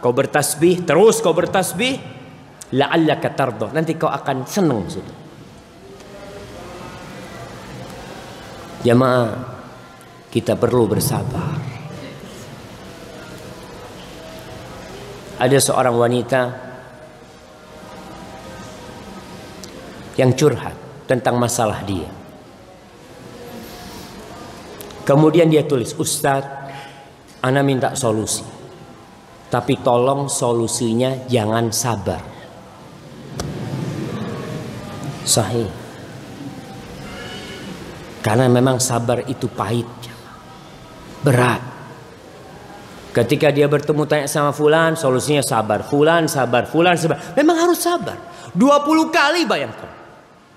[0.01, 2.01] kau bertasbih terus kau bertasbih
[2.73, 5.17] la'allaka tardah nanti kau akan senang sudah
[8.83, 9.53] jamaah
[10.33, 11.61] kita perlu bersabar.
[15.37, 16.41] Ada seorang wanita
[20.17, 20.73] yang curhat
[21.05, 22.09] tentang masalah dia.
[25.03, 26.62] Kemudian dia tulis, Ustadz,
[27.43, 28.47] Ana minta solusi.
[29.51, 32.23] Tapi tolong solusinya jangan sabar.
[35.27, 35.67] Sahih.
[38.23, 39.85] Karena memang sabar itu pahit.
[41.21, 41.61] Berat.
[43.13, 45.85] Ketika dia bertemu tanya sama fulan, solusinya sabar.
[45.85, 47.19] Fulan sabar, fulan sabar.
[47.37, 48.17] Memang harus sabar.
[48.57, 49.91] 20 kali bayangkan.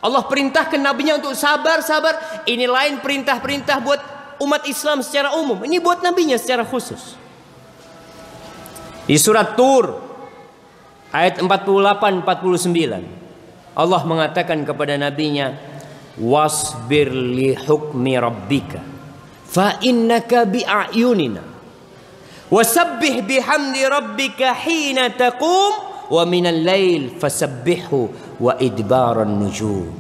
[0.00, 2.46] Allah perintahkan nabinya untuk sabar, sabar.
[2.48, 5.62] Ini lain perintah-perintah buat umat Islam secara umum.
[5.64, 7.16] Ini buat nabinya secara khusus.
[9.06, 10.02] Di surat Tur
[11.14, 15.54] ayat 48 49 Allah mengatakan kepada nabinya
[16.16, 18.80] wasbir li hukmi rabbika
[19.46, 21.44] fa innaka bi a'yunina
[22.48, 25.72] wasabbih bihamdi rabbika hina taqum
[26.08, 29.92] wa minal lail fasabbihu wa idbaran nujum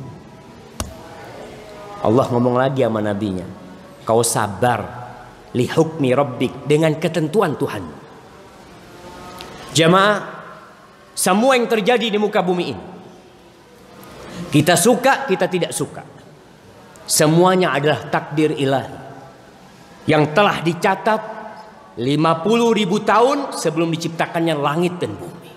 [2.00, 3.65] Allah ngomong lagi sama nabinya
[4.06, 4.80] kau sabar
[5.58, 7.84] li hukmi rabbik dengan ketentuan Tuhan
[9.74, 10.16] jamaah
[11.16, 12.84] semua yang terjadi di muka bumi ini
[14.54, 16.06] kita suka kita tidak suka
[17.04, 19.04] semuanya adalah takdir ilahi
[20.06, 21.22] yang telah dicatat
[21.98, 25.50] 50 ribu tahun sebelum diciptakannya langit dan bumi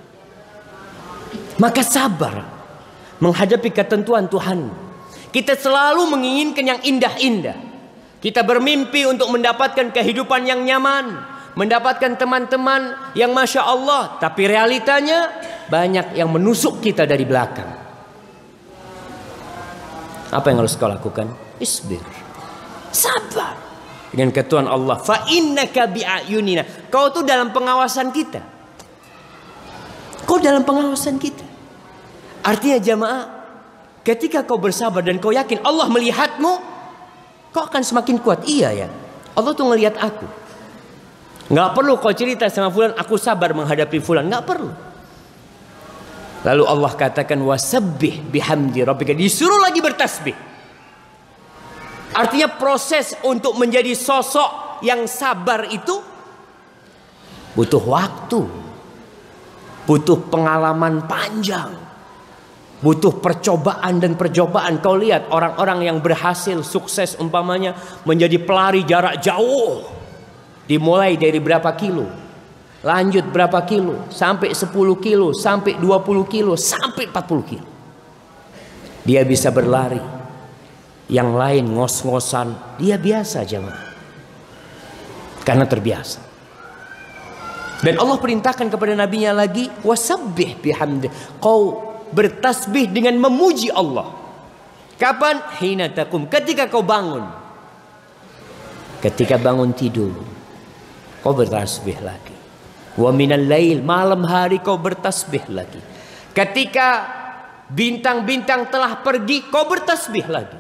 [1.59, 2.59] maka sabar
[3.19, 4.71] menghadapi ketentuan Tuhan.
[5.29, 7.68] Kita selalu menginginkan yang indah-indah.
[8.19, 11.23] Kita bermimpi untuk mendapatkan kehidupan yang nyaman,
[11.55, 15.31] mendapatkan teman-teman yang masya Allah, tapi realitanya
[15.71, 17.71] banyak yang menusuk kita dari belakang.
[20.29, 21.31] Apa yang harus kau lakukan?
[21.63, 22.03] Isbir.
[22.91, 23.55] Sabar.
[24.09, 24.97] Dengan ketuan Allah.
[24.99, 26.89] Fa innaka bi'ayunina.
[26.89, 28.41] Kau tuh dalam pengawasan kita.
[30.27, 31.45] Kau dalam pengawasan kita.
[32.45, 33.23] Artinya jamaah,
[34.05, 36.78] ketika kau bersabar dan kau yakin Allah melihatmu,
[37.49, 38.45] kau akan semakin kuat.
[38.45, 38.87] Iya ya,
[39.33, 40.27] Allah tuh ngelihat aku.
[41.49, 44.29] Nggak perlu kau cerita sama fulan, aku sabar menghadapi fulan.
[44.29, 44.69] Nggak perlu.
[46.39, 49.11] Lalu Allah katakan wasabbih bihamdi rabbika.
[49.11, 50.37] Disuruh lagi bertasbih.
[52.15, 55.99] Artinya proses untuk menjadi sosok yang sabar itu
[57.57, 58.41] butuh waktu.
[59.89, 61.88] Butuh pengalaman panjang.
[62.79, 64.79] Butuh percobaan dan percobaan.
[64.79, 67.75] Kau lihat orang-orang yang berhasil sukses umpamanya
[68.07, 69.83] menjadi pelari jarak jauh.
[70.63, 72.07] Dimulai dari berapa kilo.
[72.79, 74.07] Lanjut berapa kilo.
[74.07, 74.71] Sampai 10
[75.03, 75.35] kilo.
[75.35, 76.55] Sampai 20 kilo.
[76.55, 77.67] Sampai 40 kilo.
[79.03, 79.99] Dia bisa berlari.
[81.11, 82.79] Yang lain ngos-ngosan.
[82.79, 83.91] Dia biasa jemaah.
[85.43, 86.21] Karena terbiasa.
[87.83, 89.67] Dan Allah perintahkan kepada nabinya lagi.
[89.83, 91.11] Wasabbih bihamdi.
[91.43, 94.11] Kau bertasbih dengan memuji Allah.
[94.99, 95.39] Kapan?
[95.63, 96.27] Hina takum.
[96.27, 97.23] Ketika kau bangun.
[98.99, 100.11] Ketika bangun tidur.
[101.23, 102.35] Kau bertasbih lagi.
[102.99, 103.79] Wa minal lail.
[103.79, 105.79] Malam hari kau bertasbih lagi.
[106.35, 107.07] Ketika
[107.71, 109.47] bintang-bintang telah pergi.
[109.47, 110.59] Kau bertasbih lagi.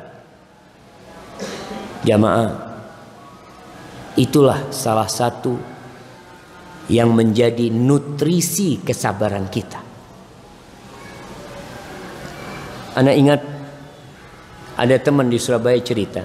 [2.07, 2.71] Jamaah.
[4.15, 5.59] Itulah salah satu
[6.87, 9.88] yang menjadi nutrisi kesabaran kita.
[12.97, 13.41] Anda ingat
[14.79, 16.23] ada teman di Surabaya cerita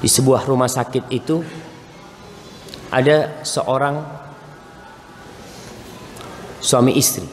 [0.00, 1.44] di sebuah rumah sakit itu
[2.90, 4.00] ada seorang
[6.60, 7.28] suami istri.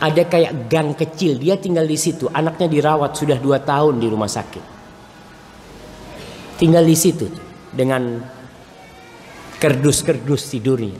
[0.00, 2.24] Ada kayak gang kecil, dia tinggal di situ.
[2.32, 4.64] Anaknya dirawat sudah dua tahun di rumah sakit.
[6.56, 7.28] Tinggal di situ
[7.68, 8.20] dengan
[9.60, 10.96] kerdus-kerdus tidurnya.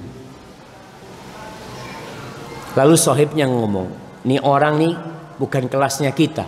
[2.76, 3.88] Lalu sohibnya ngomong,
[4.24, 4.94] Nih orang nih
[5.40, 6.44] bukan kelasnya kita.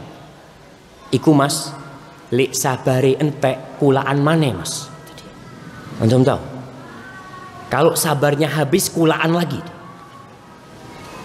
[1.13, 1.73] Iku mas,
[2.33, 4.89] li sabari entek kulaan mana mas?
[6.01, 6.41] Antum tahu?
[7.73, 9.61] Kalau sabarnya habis kulaan lagi.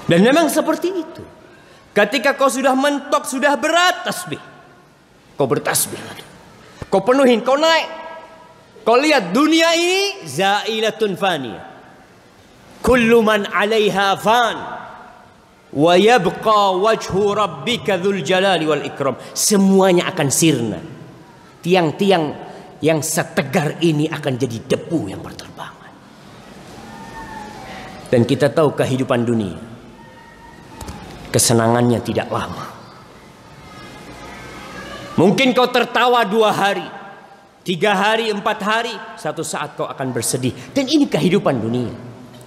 [0.08, 1.24] Dan memang seperti itu.
[1.92, 4.40] Ketika kau sudah mentok, sudah berat tasbih.
[5.36, 6.00] Kau bertasbih.
[6.88, 7.90] Kau penuhin, kau naik.
[8.88, 11.64] Kau lihat dunia ini zailatun faniyah.
[12.80, 14.87] Kullu man 'alaiha fan
[15.74, 19.20] wa yabqa wajhu rabbika dzul jalali wal ikram.
[19.36, 20.80] Semuanya akan sirna.
[21.60, 22.32] Tiang-tiang
[22.80, 25.94] yang setegar ini akan jadi debu yang berterbangan.
[28.08, 29.58] Dan kita tahu kehidupan dunia
[31.28, 32.66] kesenangannya tidak lama.
[35.18, 36.86] Mungkin kau tertawa dua hari
[37.66, 40.56] tiga hari empat hari satu saat kau akan bersedih.
[40.72, 41.92] Dan ini kehidupan dunia.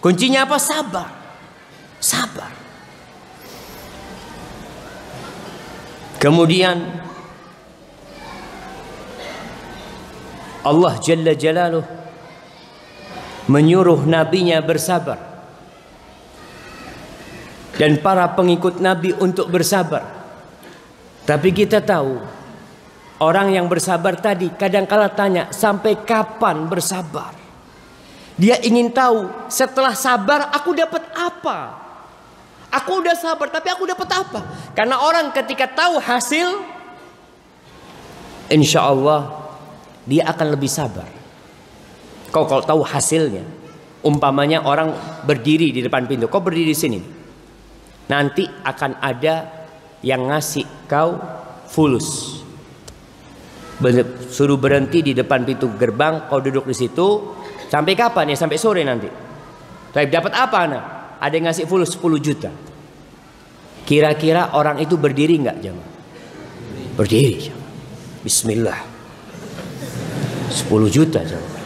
[0.00, 0.56] Kuncinya apa?
[0.56, 1.10] Sabar.
[2.00, 2.59] Sabar
[6.20, 6.76] Kemudian
[10.60, 11.86] Allah Jalla Jalaluh
[13.48, 15.16] menyuruh nabinya bersabar
[17.80, 20.04] dan para pengikut nabi untuk bersabar.
[21.24, 22.20] Tapi kita tahu
[23.24, 27.32] orang yang bersabar tadi kadang-kala tanya sampai kapan bersabar?
[28.36, 31.89] Dia ingin tahu setelah sabar aku dapat apa?
[32.70, 34.40] Aku udah sabar, tapi aku dapat apa?
[34.78, 36.62] Karena orang ketika tahu hasil,
[38.46, 39.26] insya Allah
[40.06, 41.10] dia akan lebih sabar.
[42.30, 43.42] Kau kalau tahu hasilnya,
[44.00, 44.96] Umpamanya orang
[45.28, 47.00] berdiri di depan pintu, kau berdiri di sini.
[48.08, 49.44] Nanti akan ada
[50.00, 51.20] yang ngasih kau
[51.68, 52.40] fulus.
[54.32, 57.36] Suruh berhenti di depan pintu gerbang, kau duduk di situ.
[57.68, 58.36] Sampai kapan ya?
[58.40, 59.08] Sampai sore nanti.
[59.92, 60.84] Tapi dapat apa anak?
[61.20, 62.50] Ada yang ngasih fulus 10 juta.
[63.84, 65.90] Kira-kira orang itu berdiri nggak jamaah?
[66.96, 67.52] Berdiri.
[68.24, 68.80] Bismillah.
[70.48, 71.60] 10 juta jamaah.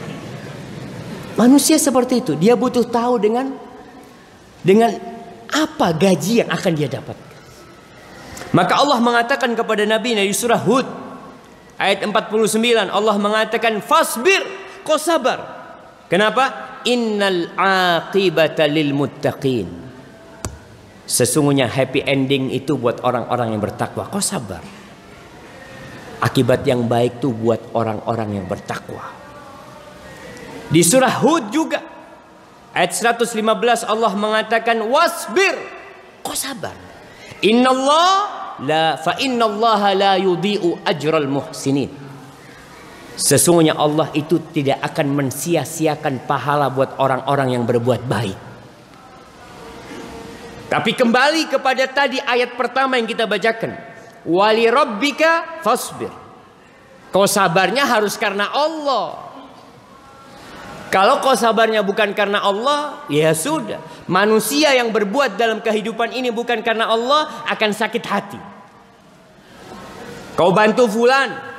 [1.35, 3.55] Manusia seperti itu, dia butuh tahu dengan
[4.63, 4.91] dengan
[5.51, 7.19] apa gaji yang akan dia dapat.
[8.55, 10.87] Maka Allah mengatakan kepada Nabi di surah Hud
[11.75, 12.55] ayat 49
[12.87, 14.41] Allah mengatakan fasbir
[14.87, 15.43] kau sabar.
[16.07, 16.64] Kenapa?
[16.85, 19.69] Innal aqibata lil muttaqin.
[21.05, 24.09] Sesungguhnya happy ending itu buat orang-orang yang bertakwa.
[24.09, 24.61] Kau sabar.
[26.25, 29.05] Akibat yang baik itu buat orang-orang yang bertakwa.
[30.73, 31.85] Di surah Hud juga
[32.73, 35.57] ayat 115 Allah mengatakan wasbir.
[36.25, 36.73] Kau sabar.
[37.45, 38.13] Innallah
[38.65, 42.04] la fa innallaha la yudhi'u ajral muhsinin.
[43.15, 48.39] Sesungguhnya Allah itu tidak akan mensia-siakan pahala buat orang-orang yang berbuat baik.
[50.67, 53.79] Tapi kembali kepada tadi ayat pertama yang kita bacakan.
[54.27, 56.11] Wali rabbika fasbir.
[57.15, 59.31] Kau sabarnya harus karena Allah.
[60.91, 63.79] Kalau kau sabarnya bukan karena Allah, ya sudah.
[64.11, 68.41] Manusia yang berbuat dalam kehidupan ini bukan karena Allah akan sakit hati.
[70.35, 71.54] Kau bantu fulan,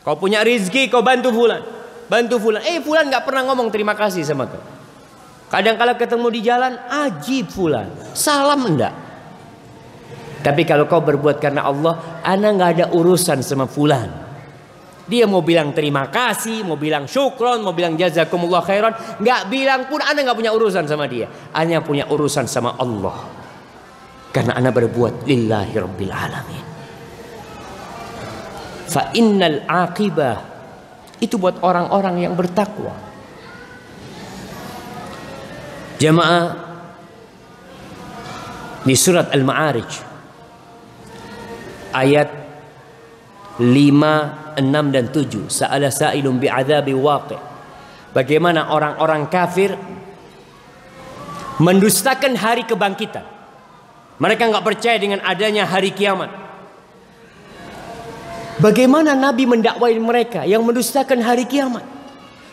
[0.00, 1.60] kau punya rizki, kau bantu fulan,
[2.08, 2.60] bantu fulan.
[2.64, 4.62] Eh fulan nggak pernah ngomong terima kasih sama kau.
[5.50, 8.94] Kadang kala ketemu di jalan, ajib fulan, salam enggak.
[10.40, 14.08] Tapi kalau kau berbuat karena Allah, ana nggak ada urusan sama fulan.
[15.10, 18.94] Dia mau bilang terima kasih, mau bilang syukron, mau bilang jazakumullah khairan.
[19.18, 21.26] Nggak bilang pun anda nggak punya urusan sama dia.
[21.50, 23.26] Anda punya urusan sama Allah.
[24.30, 26.69] Karena anda berbuat lillahi rabbil alamin.
[28.90, 30.36] Fa innal aqibah
[31.22, 32.90] itu buat orang-orang yang bertakwa.
[36.00, 36.44] Jamaah
[38.82, 39.90] di surat Al-Ma'arij
[41.94, 42.28] ayat
[43.60, 45.52] 5, 6 dan 7.
[45.52, 47.40] Sa'ala sa'ilun bi'adzabi waqi'.
[48.10, 49.76] Bagaimana orang-orang kafir
[51.60, 53.22] mendustakan hari kebangkitan.
[54.16, 56.49] Mereka nggak percaya dengan adanya hari kiamat.
[58.60, 61.82] Bagaimana Nabi mendakwai mereka yang mendustakan hari kiamat?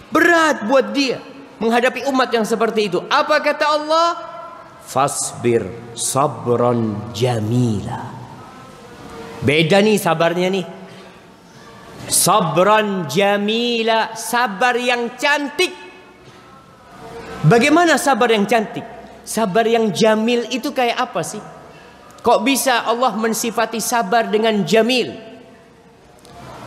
[0.07, 1.19] Berat buat dia
[1.59, 3.03] menghadapi umat yang seperti itu.
[3.11, 4.09] Apa kata Allah?
[4.87, 8.07] Fasbir sabron jamila.
[9.43, 10.65] Beda nih sabarnya nih.
[12.07, 15.75] Sabran jamila, sabar yang cantik.
[17.43, 18.87] Bagaimana sabar yang cantik?
[19.27, 21.43] Sabar yang jamil itu kayak apa sih?
[22.23, 25.26] Kok bisa Allah mensifati sabar dengan jamil?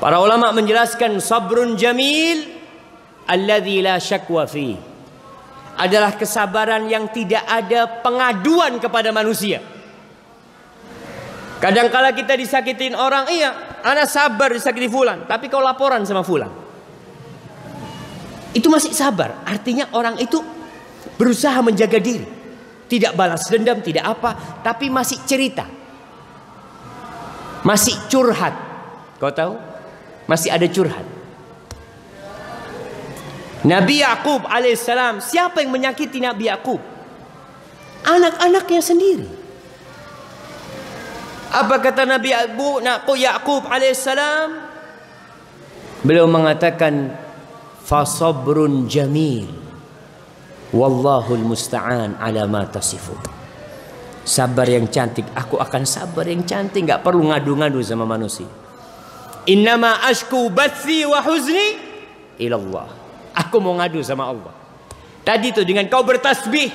[0.00, 2.48] Para ulama menjelaskan sabrun jamil
[3.28, 4.72] alladzi la syakwa fi
[5.76, 9.60] adalah kesabaran yang tidak ada pengaduan kepada manusia.
[11.60, 16.52] Kadang-kala kita disakitin orang, iya, Anak sabar disakiti fulan, tapi kau laporan sama fulan.
[18.52, 19.40] Itu masih sabar.
[19.48, 20.36] Artinya orang itu
[21.16, 22.28] berusaha menjaga diri.
[22.90, 25.64] Tidak balas dendam, tidak apa, tapi masih cerita.
[27.64, 28.52] Masih curhat.
[29.16, 29.69] Kau tahu?
[30.30, 31.02] Masih ada curhat.
[33.66, 36.78] Nabi Yakub alaihissalam, siapa yang menyakiti Nabi Yakub?
[38.06, 39.26] Anak-anaknya sendiri.
[41.50, 44.70] Apa kata Nabi Abu Nabi Yakub alaihissalam?
[46.06, 47.10] Beliau mengatakan
[47.82, 49.50] fasabrun jamil
[50.70, 53.18] wallahu musta'an ala ma tasifu.
[54.22, 58.46] Sabar yang cantik, aku akan sabar yang cantik, nggak perlu ngadu-ngadu sama manusia.
[59.48, 61.80] Innama ashku bathi wa huzni
[62.40, 62.88] ilallah.
[63.36, 64.52] Aku mau ngadu sama Allah.
[65.22, 66.72] Tadi tuh dengan kau bertasbih,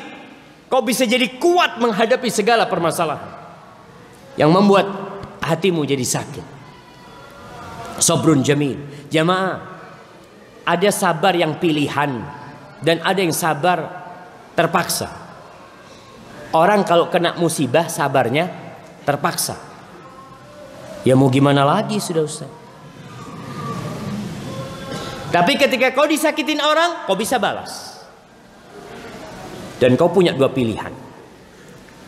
[0.70, 3.36] kau bisa jadi kuat menghadapi segala permasalahan
[4.40, 4.86] yang membuat
[5.44, 6.46] hatimu jadi sakit.
[8.00, 8.80] Sobrun jamil.
[9.12, 9.56] Jamaah,
[10.66, 12.12] ada sabar yang pilihan
[12.82, 13.80] dan ada yang sabar
[14.58, 15.08] terpaksa.
[16.56, 18.48] Orang kalau kena musibah sabarnya
[19.04, 19.75] terpaksa.
[21.06, 22.50] Ya mau gimana lagi sudah Ustaz.
[25.30, 28.02] Tapi ketika kau disakitin orang, kau bisa balas.
[29.78, 30.90] Dan kau punya dua pilihan.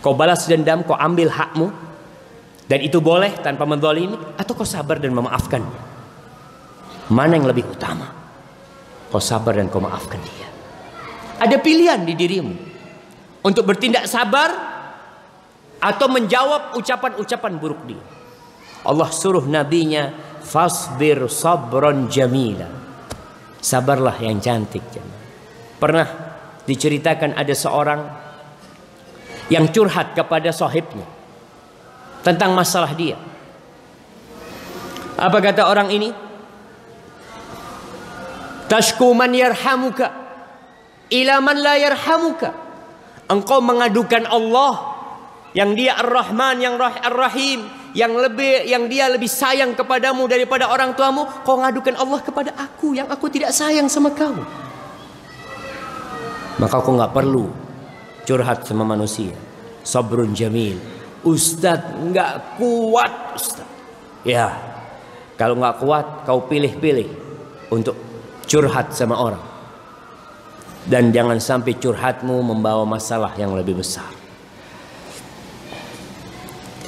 [0.02, 1.68] Kau balas dendam, kau ambil hakmu,
[2.68, 5.64] dan itu boleh tanpa mendolimi atau kau sabar dan memaafkan
[7.08, 8.12] mana yang lebih utama
[9.08, 10.48] kau sabar dan kau maafkan dia
[11.40, 12.56] Ada pilihan di dirimu
[13.48, 14.52] untuk bertindak sabar
[15.78, 18.02] atau menjawab ucapan-ucapan buruk dia.
[18.88, 20.10] Allah suruh nabinya
[20.40, 22.72] fasbir sabron jamila.
[23.60, 24.84] Sabarlah yang cantik.
[25.76, 26.08] Pernah
[26.64, 28.02] diceritakan ada seorang
[29.52, 31.04] yang curhat kepada sahibnya
[32.24, 33.20] tentang masalah dia.
[35.20, 36.10] Apa kata orang ini?
[38.68, 40.12] Tashku man yarhamuka
[41.12, 42.52] ila man la yarhamuka.
[43.28, 44.96] Engkau mengadukan Allah
[45.52, 51.24] yang dia Ar-Rahman, yang Ar-Rahim, yang lebih yang dia lebih sayang kepadamu daripada orang tuamu,
[51.46, 54.36] kau ngadukan Allah kepada aku yang aku tidak sayang sama kau.
[56.58, 57.48] Maka kau nggak perlu
[58.26, 59.32] curhat sama manusia.
[59.86, 60.76] Sabrun jamil.
[61.22, 63.76] Ustadz nggak kuat Ustadz.
[64.26, 64.52] Ya,
[65.38, 67.08] kalau nggak kuat kau pilih-pilih
[67.70, 67.96] untuk
[68.50, 69.46] curhat sama orang.
[70.88, 74.17] Dan jangan sampai curhatmu membawa masalah yang lebih besar.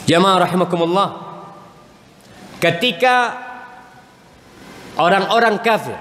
[0.09, 1.09] Jamaah rahimakumullah.
[2.57, 3.37] Ketika
[4.97, 5.95] orang-orang kafir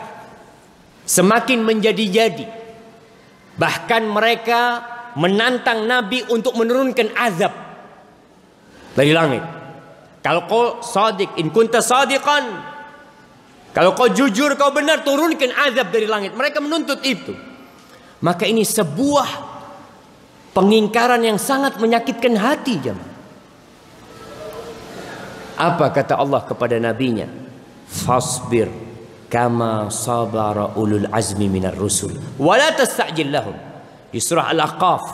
[1.05, 2.49] semakin menjadi-jadi
[3.61, 4.81] bahkan mereka
[5.13, 7.53] menantang nabi untuk menurunkan azab
[8.97, 9.45] dari langit.
[10.25, 12.49] Kalau kau sadik, in kunta sadiqan,
[13.77, 16.35] kalau kau jujur, kau benar, turunkan azab dari langit.
[16.35, 17.37] Mereka menuntut itu.
[18.19, 19.29] Maka ini sebuah
[20.57, 23.18] pengingkaran yang sangat menyakitkan hati jemaah.
[25.59, 27.27] Apa kata Allah kepada nabinya?
[27.91, 28.71] Fasbir
[29.27, 32.15] kama sabara ulul azmi minar rusul.
[32.39, 33.59] Wala tasta'jil lahum.
[34.09, 35.05] Di surah Al-Aqaf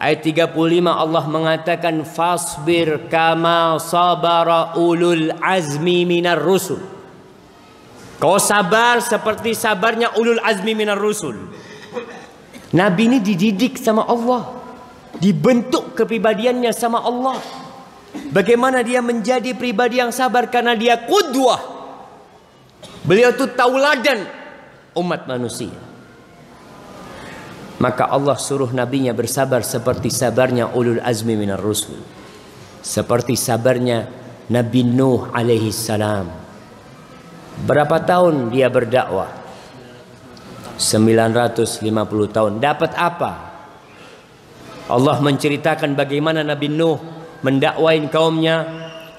[0.00, 0.56] ayat 35
[0.88, 6.80] Allah mengatakan fasbir kama sabara ulul azmi minar rusul.
[8.20, 11.36] Kau sabar seperti sabarnya ulul azmi minar rusul.
[12.70, 14.60] Nabi ini dididik sama Allah.
[15.20, 17.59] Dibentuk kepribadiannya sama Allah.
[18.30, 21.62] Bagaimana dia menjadi pribadi yang sabar karena dia kudwah.
[23.06, 24.26] Beliau itu tauladan
[24.98, 25.72] umat manusia.
[27.80, 31.96] Maka Allah suruh nabinya bersabar seperti sabarnya ulul azmi minar rusul.
[32.84, 34.04] Seperti sabarnya
[34.52, 36.28] Nabi Nuh alaihi salam.
[37.64, 39.32] Berapa tahun dia berdakwah?
[40.76, 42.52] 950 tahun.
[42.60, 43.32] Dapat apa?
[44.90, 48.64] Allah menceritakan bagaimana Nabi Nuh mendakwain kaumnya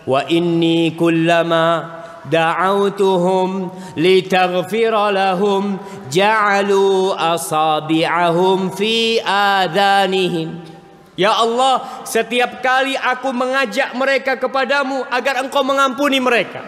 [0.06, 5.78] wa inni kullama da'awtuhum litaghfira lahum
[6.10, 10.72] ja'alu asabi'ahum fi adanihim
[11.20, 16.66] Ya Allah, setiap kali aku mengajak mereka kepadamu agar engkau mengampuni mereka.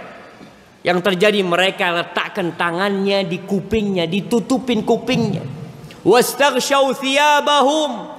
[0.85, 5.41] Yang terjadi mereka letakkan tangannya di kupingnya, ditutupin kupingnya.
[6.05, 8.12] Wastaghshaw thiyabahum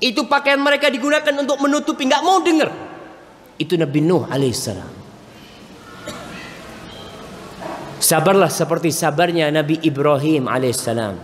[0.00, 2.72] itu pakaian mereka digunakan untuk menutupi, nggak mau dengar.
[3.60, 4.90] Itu Nabi Nuh alaihissalam.
[8.00, 11.20] Sabarlah seperti sabarnya Nabi Ibrahim alaihissalam.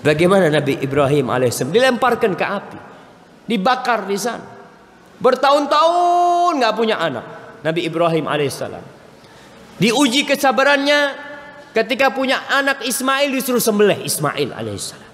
[0.00, 2.78] Bagaimana Nabi Ibrahim alaihissalam dilemparkan ke api,
[3.44, 4.56] dibakar di sana.
[5.20, 7.26] Bertahun-tahun nggak punya anak.
[7.60, 8.84] Nabi Ibrahim alaihissalam.
[9.76, 11.28] Diuji kesabarannya
[11.76, 15.07] ketika punya anak Ismail disuruh sembelih Ismail alaihissalam.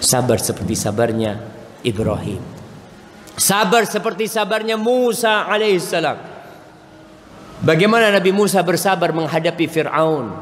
[0.00, 1.40] Sabar seperti sabarnya
[1.80, 2.42] Ibrahim.
[3.36, 6.16] Sabar seperti sabarnya Musa alaihissalam.
[7.60, 10.32] Bagaimana Nabi Musa bersabar menghadapi Fir'aun.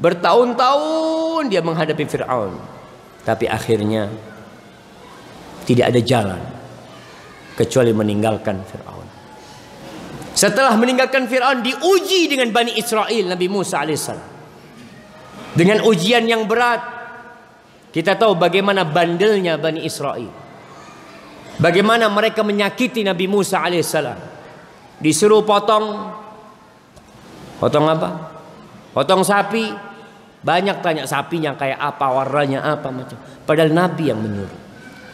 [0.00, 2.52] Bertahun-tahun dia menghadapi Fir'aun.
[3.24, 4.08] Tapi akhirnya
[5.64, 6.42] tidak ada jalan.
[7.54, 9.06] Kecuali meninggalkan Fir'aun.
[10.34, 14.32] Setelah meninggalkan Fir'aun diuji dengan Bani Israel Nabi Musa alaihissalam.
[15.54, 17.03] Dengan ujian yang berat.
[17.94, 20.26] Kita tahu bagaimana bandelnya Bani Israel.
[21.62, 24.18] Bagaimana mereka menyakiti Nabi Musa alaihissalam.
[24.98, 26.10] Disuruh potong.
[27.62, 28.10] Potong apa?
[28.90, 29.70] Potong sapi.
[30.44, 33.16] Banyak tanya sapinya kayak apa, warnanya apa macam.
[33.46, 34.60] Padahal Nabi yang menyuruh.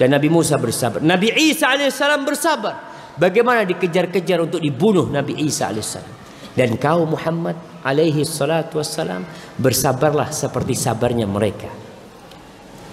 [0.00, 1.04] Dan Nabi Musa bersabar.
[1.04, 2.88] Nabi Isa alaihissalam bersabar.
[3.20, 6.16] Bagaimana dikejar-kejar untuk dibunuh Nabi Isa alaihissalam.
[6.56, 9.22] Dan kau Muhammad alaihi salatu wassalam
[9.60, 11.79] bersabarlah seperti sabarnya mereka.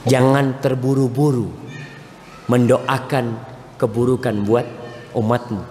[0.08, 1.52] Jangan terburu-buru
[2.48, 3.26] mendoakan
[3.76, 4.66] keburukan buat
[5.14, 5.64] umatmu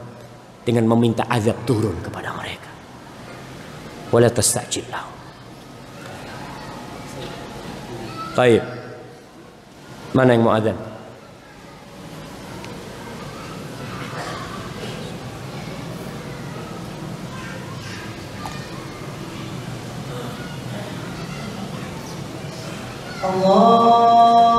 [0.63, 2.71] dengan meminta azab turun kepada mereka.
[4.13, 4.87] Wala tastajil
[8.37, 8.61] Baik.
[10.13, 10.96] Mana yang mau azan?
[23.27, 24.56] Allah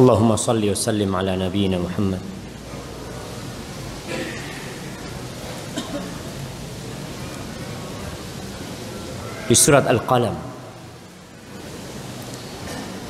[0.00, 2.20] اللهم صل وسلم على نبينا محمد
[9.50, 10.38] di surat Al-Qalam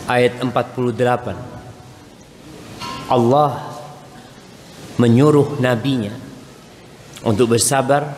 [0.08, 3.76] ayat 48 Allah
[4.96, 6.16] menyuruh nabinya
[7.28, 8.08] untuk bersabar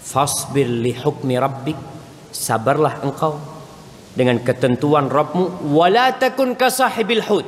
[0.00, 1.76] fasbir li hukmi rabbik
[2.29, 3.37] sabarlah engkau
[4.13, 7.47] dengan ketentuan Rabbmu wala takun kasahibil hud.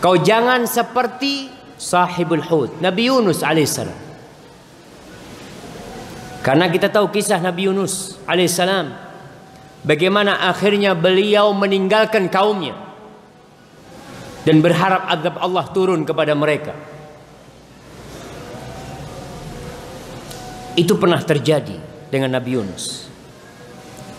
[0.00, 4.06] Kau jangan seperti sahibul hud Nabi Yunus alaihissalam
[6.46, 8.94] karena kita tahu kisah Nabi Yunus alaihissalam
[9.82, 12.78] bagaimana akhirnya beliau meninggalkan kaumnya
[14.46, 16.70] dan berharap azab Allah turun kepada mereka.
[20.78, 23.12] Itu pernah terjadi dengan Nabi Yunus.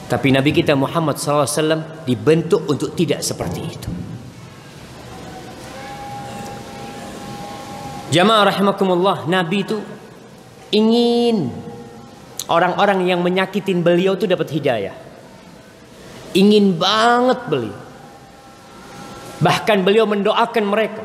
[0.08, 3.90] Tapi Nabi kita Muhammad SAW dibentuk untuk tidak seperti itu.
[8.08, 9.84] Jamaah rahimakumullah, Nabi itu
[10.72, 11.52] ingin
[12.48, 14.96] orang-orang yang menyakitin beliau itu dapat hidayah.
[16.32, 17.80] Ingin banget beliau.
[19.44, 21.04] Bahkan beliau mendoakan mereka.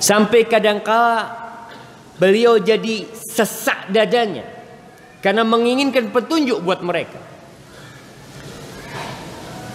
[0.00, 1.28] Sampai kadangkala
[2.16, 4.53] beliau jadi sesak dadanya
[5.24, 7.16] karena menginginkan petunjuk buat mereka.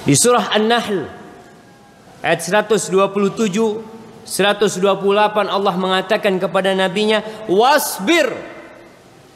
[0.05, 1.09] Di surah An-Nahl
[2.21, 4.77] ayat 127 128
[5.49, 8.29] Allah mengatakan kepada nabinya wasbir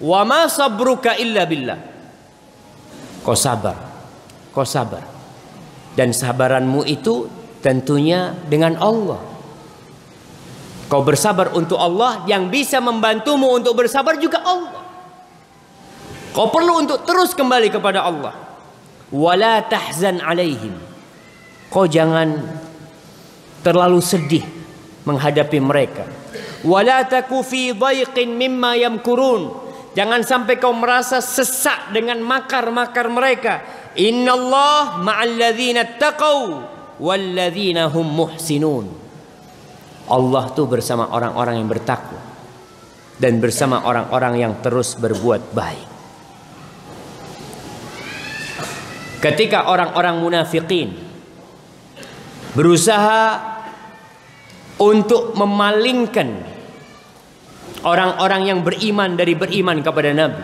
[0.03, 1.80] Wa ma sabruka illa billah.
[3.24, 3.78] Kau sabar.
[4.51, 4.99] Kau sabar.
[5.95, 7.32] Dan sabaranmu itu
[7.64, 9.24] tentunya dengan Allah.
[10.91, 14.82] Kau bersabar untuk Allah yang bisa membantumu untuk bersabar juga Allah.
[16.34, 18.34] Kau perlu untuk terus kembali kepada Allah.
[19.13, 20.73] Wala tahzan alaihim.
[21.69, 22.41] Kau jangan
[23.61, 24.45] terlalu sedih
[25.05, 26.09] menghadapi mereka.
[26.65, 29.63] Wala taku fi dhaiqin mimma yamkurun
[29.93, 33.61] Jangan sampai kau merasa sesak dengan makar-makar mereka.
[33.93, 36.65] Innallah ma'alladzina taqau
[36.97, 38.86] walladzina hum muhsinun.
[40.09, 42.17] Allah tuh bersama orang-orang yang bertakwa
[43.21, 45.92] dan bersama orang-orang yang terus berbuat baik.
[49.24, 50.99] Ketika orang-orang munafikin
[52.51, 53.39] berusaha
[54.84, 56.43] untuk memalingkan
[57.88, 60.43] orang-orang yang beriman dari beriman kepada Nabi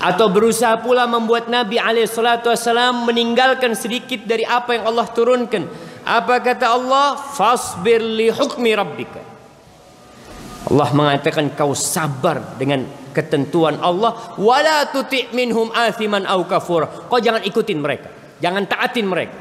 [0.00, 5.68] atau berusaha pula membuat Nabi alaihissalam meninggalkan sedikit dari apa yang Allah turunkan.
[6.00, 7.20] Apa kata Allah?
[7.20, 9.20] Fasbir li hukmi rabbika.
[10.72, 17.08] Allah mengatakan kau sabar dengan ketentuan Allah wala tuti minhum athiman au kafur.
[17.10, 19.38] Kau jangan ikutin mereka, jangan taatin mereka.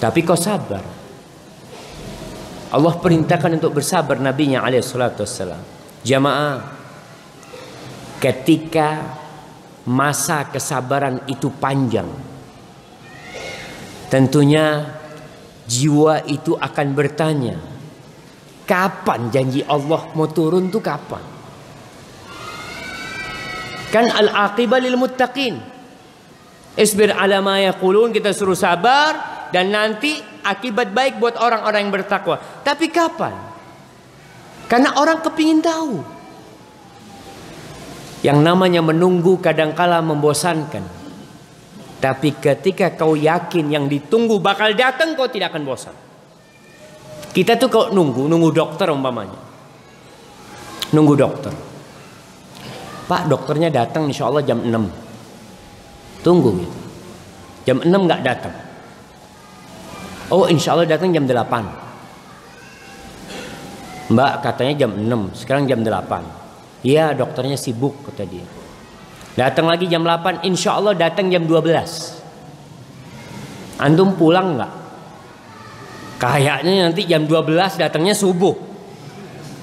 [0.00, 0.82] Tapi kau sabar.
[2.74, 5.62] Allah perintahkan untuk bersabar nabinya alaihi salatu wassalam.
[6.02, 6.74] Jamaah
[8.18, 9.20] ketika
[9.84, 12.08] masa kesabaran itu panjang
[14.08, 14.96] tentunya
[15.68, 17.60] jiwa itu akan bertanya
[18.64, 21.20] kapan janji Allah mau turun tuh kapan
[23.94, 25.54] kan al-aqibah lil muttaqin
[26.74, 32.42] isbir ala ma yaqulun kita suruh sabar dan nanti akibat baik buat orang-orang yang bertakwa.
[32.66, 33.30] Tapi kapan?
[34.66, 36.02] Karena orang kepingin tahu.
[38.26, 40.82] Yang namanya menunggu kadangkala membosankan.
[42.02, 45.94] Tapi ketika kau yakin yang ditunggu bakal datang kau tidak akan bosan.
[47.30, 49.38] Kita tuh kalau nunggu nunggu dokter umpamanya.
[50.90, 51.73] Nunggu dokter
[53.04, 56.78] Pak dokternya datang insya Allah jam 6 Tunggu gitu.
[57.68, 58.56] Jam 6 nggak datang.
[60.32, 61.36] Oh insya Allah datang jam 8
[64.08, 68.44] Mbak katanya jam 6 Sekarang jam 8 Iya dokternya sibuk kata dia.
[69.36, 72.24] Datang lagi jam 8 Insya Allah datang jam 12
[73.84, 74.72] Antum pulang nggak?
[76.24, 78.54] Kayaknya nanti jam 12 datangnya subuh.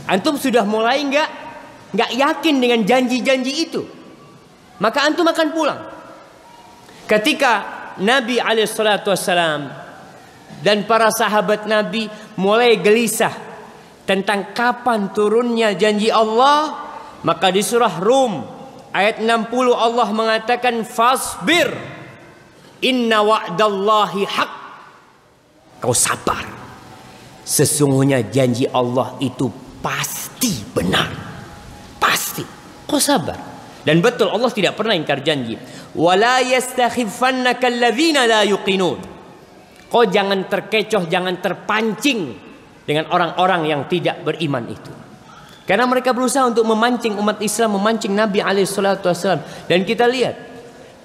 [0.05, 1.40] Antum sudah mulai nggak
[1.91, 3.81] nggak yakin dengan janji-janji itu,
[4.79, 5.81] maka antum akan pulang.
[7.05, 7.53] Ketika
[7.99, 9.61] Nabi Alaihissalam
[10.63, 12.07] dan para sahabat Nabi
[12.39, 13.35] mulai gelisah
[14.07, 16.75] tentang kapan turunnya janji Allah,
[17.23, 18.41] maka di surah Rum
[18.95, 21.71] ayat 60 Allah mengatakan fasbir
[22.81, 24.53] inna wa'dallahi haq.
[25.81, 26.45] Kau sabar.
[27.41, 29.49] Sesungguhnya janji Allah itu
[29.81, 31.30] pasti benar.
[32.01, 32.41] Pasti.
[32.89, 33.37] Kau sabar.
[33.85, 35.53] Dan betul Allah tidak pernah ingkar janji.
[35.93, 38.99] Wala yastakhifannaka alladzina la yuqinun.
[39.85, 42.33] Kau jangan terkecoh, jangan terpancing
[42.89, 44.93] dengan orang-orang yang tidak beriman itu.
[45.67, 49.67] Karena mereka berusaha untuk memancing umat Islam, memancing Nabi alaihissalam.
[49.69, 50.35] Dan kita lihat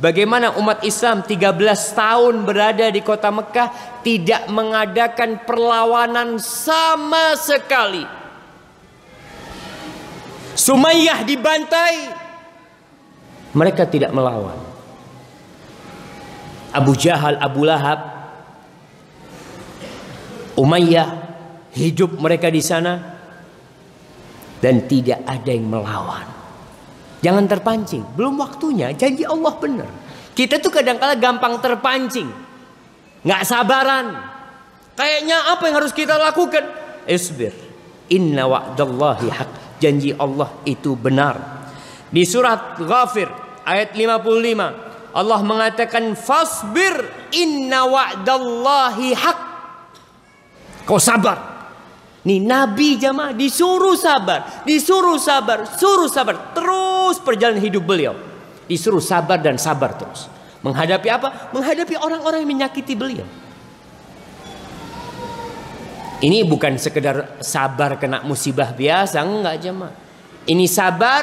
[0.01, 1.55] bagaimana umat Islam 13
[1.93, 8.26] tahun berada di kota Mekah tidak mengadakan perlawanan sama sekali
[10.57, 11.97] Sumayyah dibantai.
[13.53, 14.57] Mereka tidak melawan.
[16.73, 18.01] Abu Jahal, Abu Lahab,
[20.57, 21.09] Umayyah
[21.77, 23.17] hidup mereka di sana
[24.61, 26.25] dan tidak ada yang melawan.
[27.21, 28.93] Jangan terpancing, belum waktunya.
[28.93, 29.89] Janji Allah benar.
[30.37, 32.29] Kita tuh kadang-kala gampang terpancing,
[33.25, 34.17] nggak sabaran.
[34.97, 36.65] Kayaknya apa yang harus kita lakukan?
[37.05, 37.53] Isbir.
[38.09, 41.67] Inna wa'dallahi haq janji Allah itu benar.
[42.07, 43.29] Di surat Ghafir
[43.67, 46.93] ayat 55 Allah mengatakan fasbir
[47.33, 49.41] inna wa'dallahi haq.
[50.85, 51.57] Kau sabar.
[52.27, 56.53] Nih Nabi jamaah disuruh sabar, disuruh sabar, suruh sabar.
[56.53, 58.19] Terus perjalanan hidup beliau.
[58.67, 60.27] Disuruh sabar dan sabar terus.
[60.61, 61.55] Menghadapi apa?
[61.55, 63.25] Menghadapi orang-orang yang menyakiti beliau.
[66.17, 69.93] Ini bukan sekedar sabar kena musibah biasa, enggak jemaah.
[70.49, 71.23] Ini sabar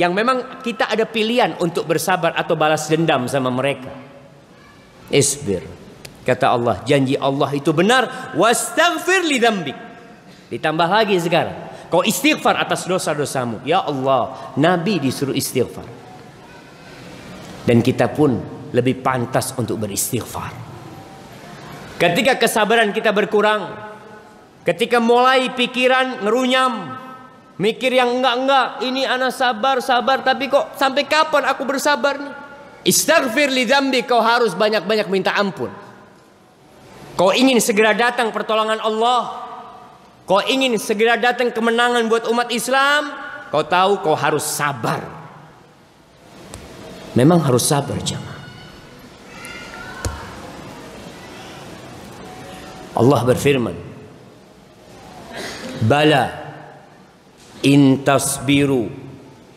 [0.00, 3.92] yang memang kita ada pilihan untuk bersabar atau balas dendam sama mereka.
[5.12, 5.62] Isbir.
[6.24, 8.32] Kata Allah, janji Allah itu benar.
[8.32, 9.36] Wastaghfir li.
[10.48, 11.86] Ditambah lagi sekarang.
[11.92, 13.60] Kau istighfar atas dosa-dosamu.
[13.68, 15.84] Ya Allah, Nabi disuruh istighfar.
[17.68, 18.40] Dan kita pun
[18.72, 20.50] lebih pantas untuk beristighfar.
[22.00, 23.93] Ketika kesabaran kita berkurang,
[24.64, 26.96] Ketika mulai pikiran ngerunyam,
[27.60, 32.34] mikir yang enggak-enggak, ini anak sabar, sabar, tapi kok sampai kapan aku bersabar nih?
[32.84, 35.68] Istighfir li dzambi, kau harus banyak-banyak minta ampun.
[37.16, 39.44] Kau ingin segera datang pertolongan Allah.
[40.24, 43.12] Kau ingin segera datang kemenangan buat umat Islam.
[43.52, 45.04] Kau tahu kau harus sabar.
[47.12, 48.32] Memang harus sabar jemaah.
[52.94, 53.93] Allah berfirman
[55.84, 56.44] Bala
[57.64, 58.84] In tasbiru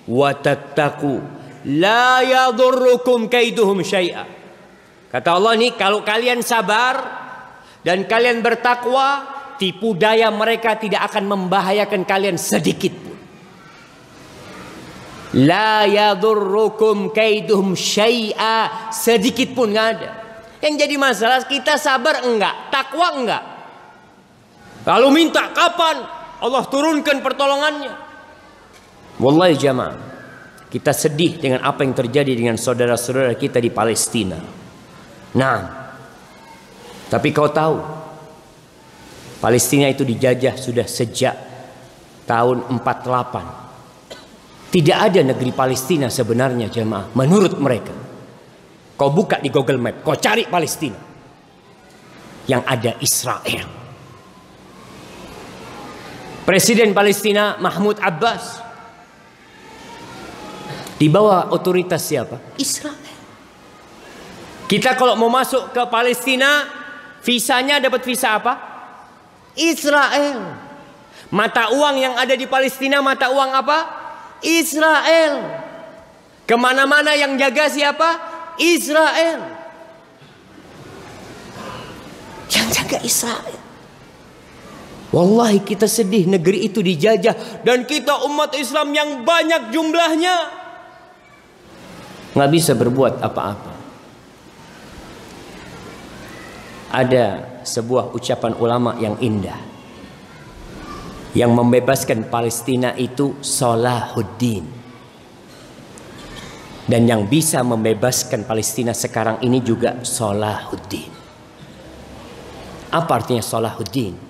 [0.07, 1.19] wa tattaku
[1.67, 4.23] la yadurrukum kaiduhum syai'a.
[5.11, 6.95] Kata Allah nih kalau kalian sabar
[7.83, 9.27] dan kalian bertakwa,
[9.59, 13.17] tipu daya mereka tidak akan membahayakan kalian sedikit pun.
[15.43, 20.11] La yadurrukum kaiduhum syai'a, sedikit pun nggak ada.
[20.63, 23.43] Yang jadi masalah kita sabar enggak, takwa enggak.
[24.87, 27.93] Lalu minta kapan Allah turunkan pertolongannya.
[29.17, 29.97] Wallahi jamaah,
[30.69, 34.37] kita sedih dengan apa yang terjadi dengan saudara-saudara kita di Palestina.
[35.33, 35.59] Nah,
[37.09, 37.81] tapi kau tahu,
[39.41, 41.35] Palestina itu dijajah sudah sejak
[42.29, 44.69] tahun 48.
[44.69, 47.95] Tidak ada negeri Palestina sebenarnya jemaah menurut mereka.
[48.99, 50.99] Kau buka di Google Map, kau cari Palestina.
[52.45, 53.86] Yang ada Israel.
[56.47, 58.63] Presiden Palestina Mahmud Abbas
[60.95, 62.39] di bawah otoritas siapa?
[62.55, 62.95] Israel.
[64.71, 66.63] Kita kalau mau masuk ke Palestina,
[67.19, 68.55] visanya dapat visa apa?
[69.59, 70.55] Israel.
[71.35, 73.79] Mata uang yang ada di Palestina mata uang apa?
[74.39, 75.33] Israel.
[76.47, 78.09] Ke mana-mana yang jaga siapa?
[78.55, 79.51] Israel.
[82.47, 83.56] Yang jaga Israel.
[85.07, 90.35] Wallahi kita sedih negeri itu dijajah dan kita umat Islam yang banyak jumlahnya
[92.35, 93.73] nggak bisa berbuat apa-apa.
[96.91, 97.25] Ada
[97.63, 99.59] sebuah ucapan ulama yang indah
[101.35, 104.65] yang membebaskan Palestina itu Salahuddin
[106.87, 111.11] dan yang bisa membebaskan Palestina sekarang ini juga Salahuddin.
[112.91, 114.26] Apa artinya Salahuddin?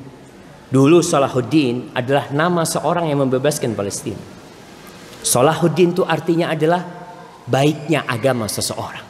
[0.68, 4.20] Dulu Salahuddin adalah nama seorang yang membebaskan Palestina.
[5.24, 6.84] Salahuddin itu artinya adalah
[7.48, 9.08] baiknya agama seseorang.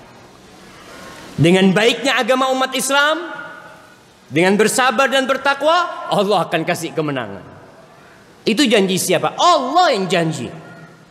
[1.37, 3.33] Dengan baiknya agama umat Islam,
[4.29, 7.45] dengan bersabar dan bertakwa, Allah akan kasih kemenangan.
[8.45, 9.33] Itu janji siapa?
[9.37, 10.49] Allah yang janji.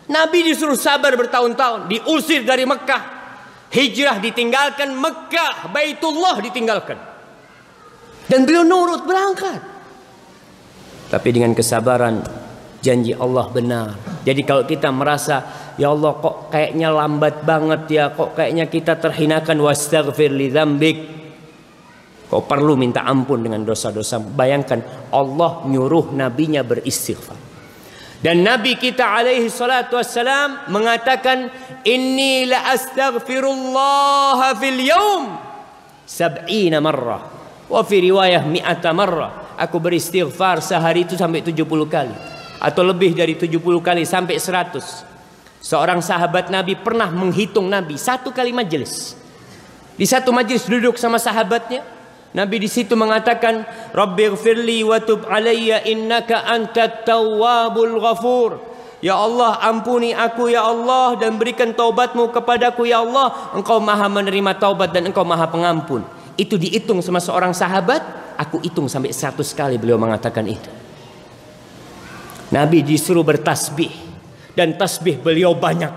[0.07, 3.19] Nabi disuruh sabar bertahun-tahun, diusir dari Mekah.
[3.75, 6.99] Hijrah ditinggalkan, Mekah, Baitullah ditinggalkan.
[8.31, 9.76] Dan beliau nurut berangkat.
[11.07, 12.23] Tapi dengan kesabaran
[12.83, 13.95] janji Allah benar.
[14.27, 15.43] Jadi kalau kita merasa
[15.79, 20.99] ya Allah kok kayaknya lambat banget ya, kok kayaknya kita terhinakan wastaghfir li dzambik.
[22.27, 24.19] Kok perlu minta ampun dengan dosa-dosa.
[24.19, 24.83] Bayangkan
[25.15, 27.39] Allah nyuruh nabinya beristighfar.
[28.19, 31.47] Dan Nabi kita alaihi salatu wassalam mengatakan
[31.87, 35.25] inni la astaghfirullah fil yaum
[36.03, 37.23] sab'ina marrah
[37.71, 42.15] wa fi riwayah mi'ata marrah aku beristighfar sehari itu sampai 70 kali.
[42.57, 45.17] Atau lebih dari 70 kali sampai 100
[45.61, 49.19] seorang sahabat Nabi pernah menghitung Nabi satu kali majelis
[49.99, 51.83] di satu majelis duduk sama sahabatnya
[52.37, 53.65] Nabi di situ mengatakan
[53.97, 58.61] Rabbighfirli wa tub alayya innaka antat tawwabul ghafur.
[59.01, 63.57] Ya Allah ampuni aku ya Allah dan berikan taubatmu kepadaku ya Allah.
[63.57, 66.05] Engkau maha menerima taubat dan engkau maha pengampun.
[66.37, 68.05] Itu dihitung sama seorang sahabat
[68.37, 70.69] Aku hitung sampai 100 kali beliau mengatakan itu.
[72.53, 73.91] Nabi disuruh bertasbih
[74.55, 75.91] dan tasbih beliau banyak.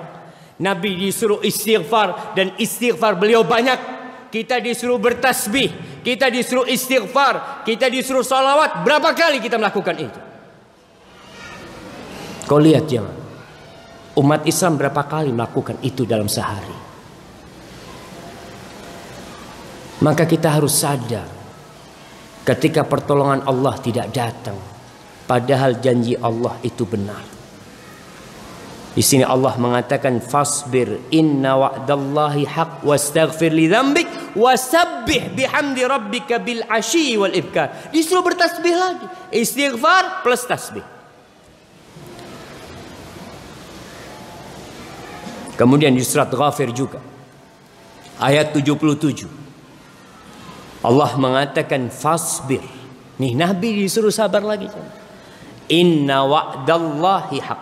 [0.60, 4.00] Nabi disuruh istighfar dan istighfar beliau banyak.
[4.30, 8.86] Kita disuruh bertasbih, kita disuruh istighfar, kita disuruh salawat.
[8.86, 10.20] Berapa kali kita melakukan itu?
[12.46, 13.16] Kau lihat jangan.
[14.20, 16.78] Umat Islam berapa kali melakukan itu dalam sehari?
[20.00, 21.39] Maka kita harus sadar
[22.50, 24.58] ketika pertolongan Allah tidak datang.
[25.30, 27.22] Padahal janji Allah itu benar.
[28.90, 36.66] Di sini Allah mengatakan fasbir inna wa'dallahi haq wastaghfir li dzambik wasabbih bihamdi rabbika bil
[36.66, 39.06] ashi wal ibkar disuruh bertasbih lagi.
[39.30, 40.84] Istighfar plus tasbih.
[45.54, 46.98] Kemudian di surat Ghafir juga.
[48.18, 49.39] Ayat 77
[50.80, 52.64] Allah mengatakan fasbir.
[53.20, 54.72] Nih Nabi disuruh sabar lagi.
[55.70, 57.62] Inna wa'dallahi haq.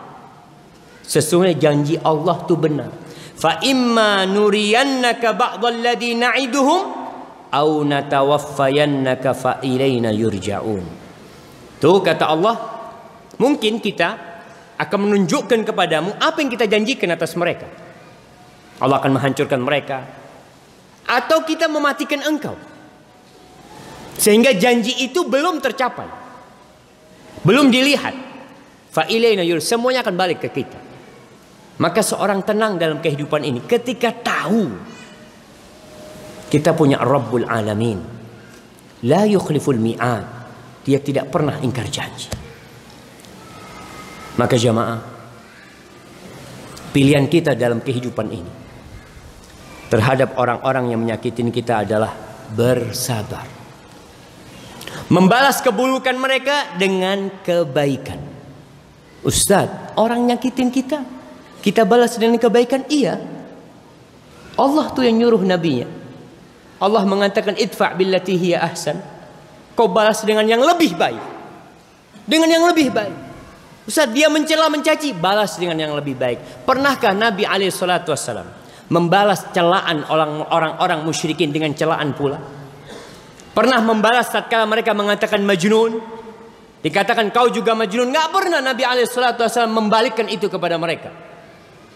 [1.01, 2.93] Sesungguhnya janji Allah itu benar.
[3.37, 6.81] Fa imma nuriyannaka ba'dal ladzi na'iduhum
[7.53, 10.85] au natawaffayannaka fa ilaina yurja'un.
[11.77, 12.55] Tuh kata Allah,
[13.41, 14.09] mungkin kita
[14.77, 17.65] akan menunjukkan kepadamu apa yang kita janjikan atas mereka.
[18.77, 20.05] Allah akan menghancurkan mereka
[21.07, 22.66] atau kita mematikan engkau.
[24.17, 26.09] Sehingga janji itu belum tercapai.
[27.45, 28.13] Belum dilihat.
[29.61, 30.79] Semuanya akan balik ke kita.
[31.77, 34.73] Maka seorang tenang dalam kehidupan ini ketika tahu
[36.49, 38.01] kita punya Rabbul Alamin.
[39.05, 40.25] La yukhliful mi'ad.
[40.81, 42.33] Dia tidak pernah ingkar janji.
[44.41, 44.97] Maka jamaah
[46.89, 48.53] pilihan kita dalam kehidupan ini
[49.93, 52.09] terhadap orang-orang yang menyakitin kita adalah
[52.55, 53.45] bersabar.
[55.07, 58.19] Membalas keburukan mereka dengan kebaikan.
[59.23, 60.99] Ustadz, orang nyakitin kita,
[61.63, 62.83] kita balas dengan kebaikan?
[62.91, 63.15] Iya.
[64.59, 65.87] Allah tuh yang nyuruh nabinya.
[66.77, 68.99] Allah mengatakan idfa billati hiya ahsan.
[69.77, 71.23] Kau balas dengan yang lebih baik.
[72.27, 73.15] Dengan yang lebih baik.
[73.87, 76.67] Ustaz dia mencela mencaci, balas dengan yang lebih baik.
[76.67, 78.51] Pernahkah Nabi alaihi salatu wassalam
[78.91, 82.56] membalas celaan orang-orang musyrikin dengan celaan pula?
[83.57, 85.97] Pernah membalas tatkala mereka mengatakan majnun?
[86.85, 88.13] Dikatakan kau juga majnun.
[88.13, 91.09] Nggak pernah Nabi wassalam membalikkan itu kepada mereka.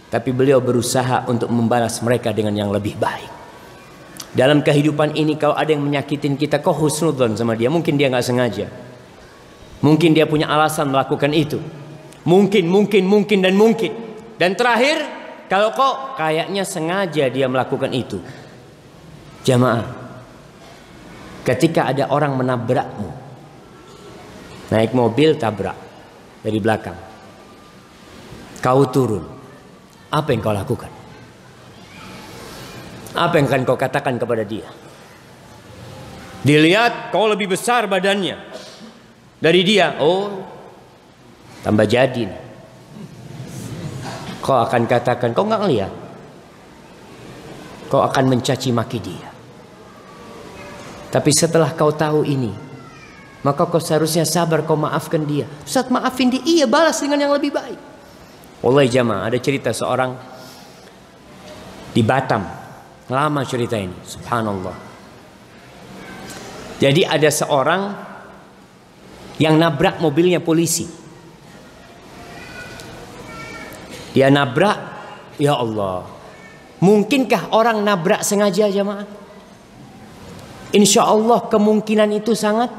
[0.09, 3.29] Tapi beliau berusaha untuk membalas mereka dengan yang lebih baik.
[4.33, 7.69] Dalam kehidupan ini kau ada yang menyakitin kita, kau husnudon sama dia.
[7.69, 8.65] Mungkin dia nggak sengaja.
[9.85, 11.61] Mungkin dia punya alasan melakukan itu.
[12.25, 13.93] Mungkin, mungkin, mungkin dan mungkin.
[14.33, 14.97] Dan terakhir,
[15.45, 18.17] kalau kok kayaknya sengaja dia melakukan itu.
[19.45, 20.00] Jamaah,
[21.41, 23.09] ketika ada orang menabrakmu,
[24.69, 25.77] naik mobil tabrak
[26.41, 26.97] dari belakang,
[28.61, 29.25] kau turun,
[30.11, 30.91] apa yang kau lakukan?
[33.11, 34.67] Apa yang akan kau katakan kepada dia?
[36.41, 38.39] Dilihat kau lebih besar badannya
[39.37, 39.99] dari dia.
[39.99, 40.41] Oh,
[41.61, 42.25] tambah jadi.
[44.41, 45.93] Kau akan katakan, kau nggak ngeliat.
[47.91, 49.30] Kau akan mencaci maki dia.
[51.11, 52.55] Tapi setelah kau tahu ini,
[53.43, 55.45] maka kau seharusnya sabar kau maafkan dia.
[55.67, 57.79] Saat maafin dia, iya balas dengan yang lebih baik.
[58.63, 60.15] Oleh jamaah ada cerita seorang
[61.91, 62.61] di Batam
[63.11, 64.71] Lama cerita ini, subhanallah.
[66.79, 67.91] Jadi ada seorang
[69.35, 70.87] yang nabrak mobilnya polisi.
[74.15, 74.79] Dia nabrak,
[75.35, 76.07] ya Allah.
[76.79, 79.20] Mungkinkah orang nabrak sengaja jemaah?
[80.71, 82.71] Insya Allah kemungkinan itu sangat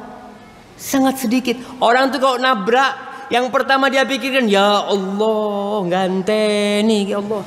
[0.77, 1.61] sangat sedikit.
[1.79, 7.45] Orang tuh kalau nabrak, yang pertama dia pikirkan, ya Allah, ganteni, ya Allah.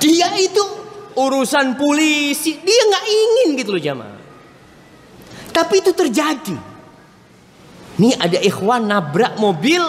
[0.00, 0.80] Dia itu
[1.20, 4.18] urusan polisi dia nggak ingin gitu loh jamaah
[5.50, 6.58] tapi itu terjadi
[8.00, 9.82] Nih ada ikhwan nabrak mobil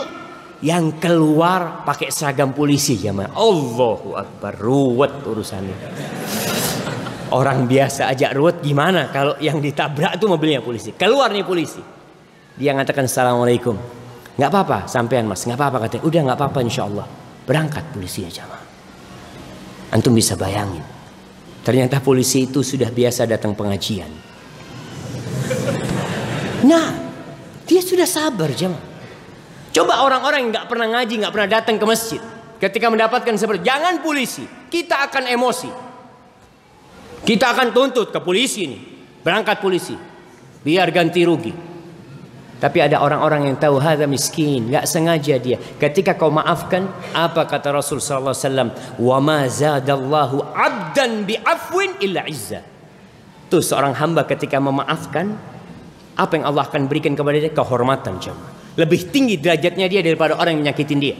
[0.60, 5.78] yang keluar pakai seragam polisi jamaah Allahu Akbar ruwet urusannya
[7.32, 9.10] orang biasa aja ruwet gimana?
[9.10, 10.92] Kalau yang ditabrak itu mobilnya polisi.
[10.96, 11.82] Keluar nih polisi.
[12.56, 13.76] Dia ngatakan assalamualaikum.
[14.36, 15.44] Nggak apa-apa sampean mas.
[15.48, 16.04] Nggak apa-apa katanya.
[16.08, 17.08] Udah nggak apa-apa insya Allah
[17.48, 18.64] berangkat polisi ya jamaah.
[19.92, 20.84] Antum bisa bayangin.
[21.62, 24.10] Ternyata polisi itu sudah biasa datang pengajian.
[26.62, 26.88] Nah,
[27.66, 28.92] dia sudah sabar jemaah.
[29.72, 32.22] Coba orang-orang yang nggak pernah ngaji, nggak pernah datang ke masjid,
[32.60, 35.91] ketika mendapatkan seperti jangan polisi, kita akan emosi.
[37.22, 38.80] Kita akan tuntut ke polisi ini,
[39.22, 39.94] berangkat polisi,
[40.66, 41.54] biar ganti rugi.
[42.62, 45.58] Tapi ada orang-orang yang tahu hadza miskin, nggak sengaja dia.
[45.58, 48.70] Ketika kau maafkan, apa kata Rasul sallallahu alaihi wasallam?
[49.02, 52.62] "Wa ma zadallahu 'abdan bi afwin illa izza."
[53.50, 55.34] Tuh seorang hamba ketika memaafkan,
[56.14, 57.50] apa yang Allah akan berikan kepada dia?
[57.50, 58.78] Kehormatan jemaah.
[58.78, 61.18] Lebih tinggi derajatnya dia daripada orang yang menyakitin dia.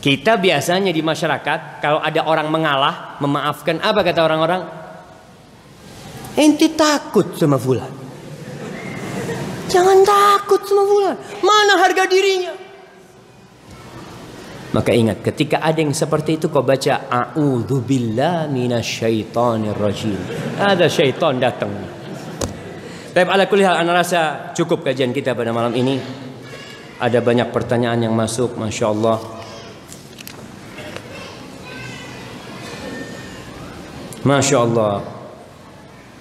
[0.00, 4.60] Kita biasanya di masyarakat kalau ada orang mengalah, memaafkan, apa kata orang-orang?
[6.38, 7.90] Ente takut sama fulan.
[9.66, 11.16] Jangan takut semua bulan.
[11.42, 12.54] Mana harga dirinya?
[14.70, 20.14] Maka ingat ketika ada yang seperti itu kau baca a'udzubillah minasyaitonir rajim.
[20.62, 21.74] Ada syaitan datang.
[23.10, 25.98] Tapi ala kulli hal ana rasa cukup kajian kita pada malam ini.
[27.02, 29.18] Ada banyak pertanyaan yang masuk, Masya Allah.
[34.22, 35.17] Masya Allah.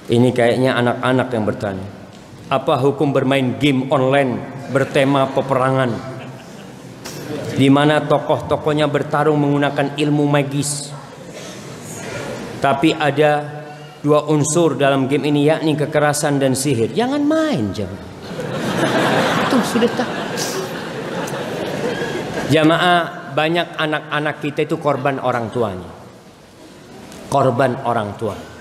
[0.08, 1.88] Ini kayaknya anak-anak yang bertanya.
[2.48, 4.40] Apa hukum bermain game online
[4.72, 5.92] bertema peperangan?
[7.60, 10.96] Di mana tokoh-tokohnya bertarung menggunakan ilmu magis.
[12.64, 13.44] Tapi ada
[14.00, 16.96] dua unsur dalam game ini yakni kekerasan dan sihir.
[16.96, 18.08] Jangan main jamaah.
[19.44, 20.10] Itu sudah tak.
[22.48, 25.92] Jamaah banyak anak-anak kita itu korban orang tuanya.
[27.28, 28.57] Korban orang tua.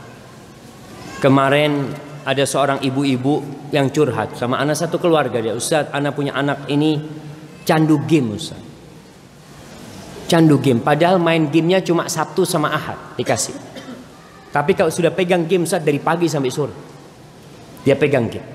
[1.22, 1.90] Kemarin
[2.26, 3.40] ada seorang ibu-ibu
[3.72, 6.98] yang curhat sama anak satu keluarga dia Ustaz anak punya anak ini
[7.64, 8.66] candu game Ustaz
[10.26, 10.82] Candu game.
[10.82, 13.54] Padahal main gamenya cuma Sabtu sama Ahad dikasih.
[14.50, 16.74] Tapi kalau sudah pegang game saat dari pagi sampai sore.
[17.86, 18.46] Dia pegang game.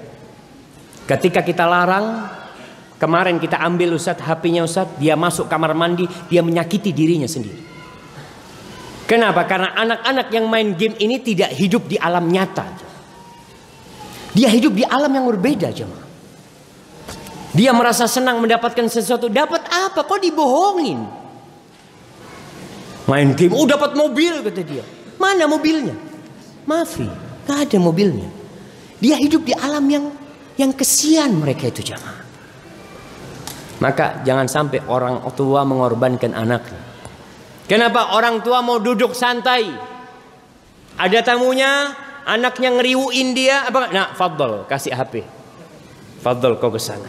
[1.07, 2.27] Ketika kita larang,
[2.99, 7.70] kemarin kita ambil Ustaz HP-nya Ustaz, dia masuk kamar mandi, dia menyakiti dirinya sendiri.
[9.11, 9.43] Kenapa?
[9.43, 12.63] Karena anak-anak yang main game ini tidak hidup di alam nyata.
[14.31, 16.07] Dia hidup di alam yang berbeda, jemaah.
[17.51, 19.27] Dia merasa senang mendapatkan sesuatu.
[19.27, 20.07] Dapat apa?
[20.07, 21.03] Kok dibohongin?
[23.11, 24.87] Main game, oh dapat mobil kata dia.
[25.19, 25.91] Mana mobilnya?
[26.63, 27.11] Maafi,
[27.43, 28.31] nggak ada mobilnya.
[29.03, 30.07] Dia hidup di alam yang
[30.55, 32.23] yang kesian mereka itu jamaah.
[33.83, 36.90] Maka jangan sampai orang tua mengorbankan anaknya.
[37.71, 39.71] Kenapa orang tua mau duduk santai?
[40.99, 41.95] Ada tamunya,
[42.27, 43.87] anaknya ngeriuin dia apa?
[43.95, 45.23] Nah, fadl kasih HP.
[46.19, 47.07] Fadl kau ke sana.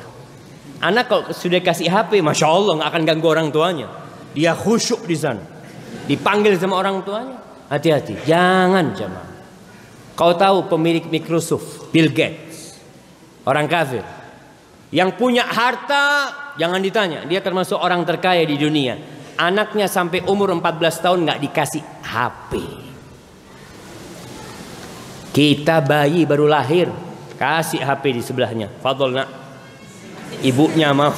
[0.78, 3.90] Anak kalau sudah kasih HP, masya Allah nggak akan ganggu orang tuanya.
[4.38, 5.42] Dia khusyuk di sana.
[6.06, 7.42] Dipanggil sama orang tuanya.
[7.66, 9.34] Hati-hati, jangan jamaah.
[10.14, 12.78] Kau tahu pemilik Microsoft, Bill Gates,
[13.42, 14.06] orang kafir,
[14.94, 19.21] yang punya harta, jangan ditanya, dia termasuk orang terkaya di dunia.
[19.36, 22.52] Anaknya sampai umur 14 tahun nggak dikasih HP.
[25.32, 26.92] Kita bayi baru lahir,
[27.40, 28.68] kasih HP di sebelahnya.
[28.84, 29.28] Fadol nak,
[30.44, 31.16] ibunya mau.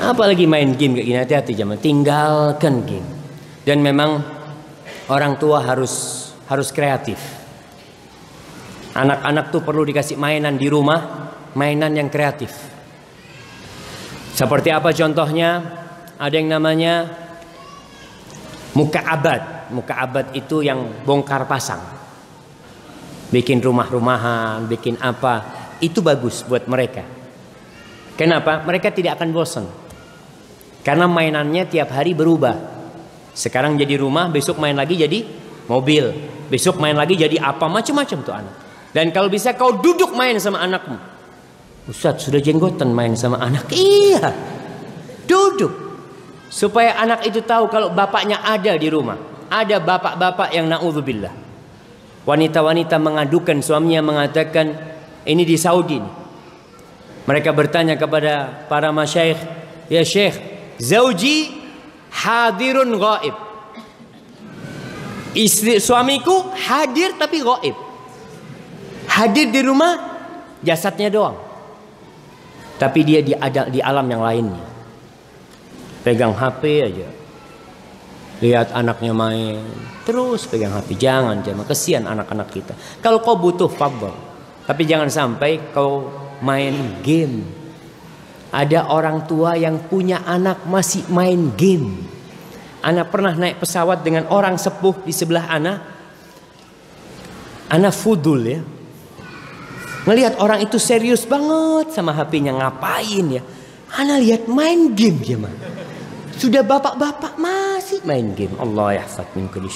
[0.00, 1.76] Apalagi main game kayak gini hati-hati zaman.
[1.76, 3.08] Tinggalkan game.
[3.64, 4.20] Dan memang
[5.12, 7.20] orang tua harus harus kreatif.
[8.96, 12.50] Anak-anak tuh perlu dikasih mainan di rumah, mainan yang kreatif.
[14.40, 15.60] Seperti apa contohnya?
[16.16, 17.12] Ada yang namanya
[18.72, 19.68] muka abad.
[19.68, 21.84] Muka abad itu yang bongkar pasang.
[23.28, 25.44] Bikin rumah-rumahan, bikin apa.
[25.84, 27.04] Itu bagus buat mereka.
[28.16, 28.64] Kenapa?
[28.64, 29.68] Mereka tidak akan bosan.
[30.80, 32.56] Karena mainannya tiap hari berubah.
[33.36, 35.20] Sekarang jadi rumah, besok main lagi jadi
[35.68, 36.16] mobil.
[36.48, 38.56] Besok main lagi jadi apa macam-macam tuh anak.
[38.96, 41.09] Dan kalau bisa kau duduk main sama anakmu.
[41.88, 43.72] Ustaz sudah jenggotan main sama anak.
[43.72, 44.34] Iya.
[45.24, 45.72] Duduk.
[46.50, 49.16] Supaya anak itu tahu kalau bapaknya ada di rumah.
[49.50, 51.32] Ada bapak-bapak yang na'udzubillah.
[52.26, 54.76] Wanita-wanita mengadukan suaminya mengatakan
[55.24, 55.98] ini di Saudi.
[57.26, 59.40] Mereka bertanya kepada para masyayikh,
[59.90, 60.50] "Ya Syekh,
[60.80, 61.60] Zauji
[62.08, 63.36] hadirun gaib.
[65.36, 67.76] Istri suamiku hadir tapi gaib.
[69.06, 70.00] Hadir di rumah
[70.64, 71.36] jasadnya doang.
[72.80, 74.64] Tapi dia di ada di alam yang lainnya.
[76.00, 77.08] Pegang HP aja.
[78.40, 79.60] Lihat anaknya main,
[80.08, 80.96] terus pegang HP.
[80.96, 82.72] Jangan, jangan kesian anak-anak kita.
[83.04, 84.16] Kalau kau butuh fabel,
[84.64, 86.08] tapi jangan sampai kau
[86.40, 87.60] main game
[88.50, 92.02] ada orang tua yang punya anak masih main game.
[92.82, 95.78] Anak pernah naik pesawat dengan orang sepuh di sebelah anak.
[97.70, 98.60] Anak fudul ya.
[100.08, 103.42] Ngelihat orang itu serius banget sama HP-nya ngapain ya.
[103.90, 105.52] Anak lihat main game dia mah.
[106.40, 108.56] Sudah bapak-bapak masih main game.
[108.56, 109.68] Allah yahfad min kulli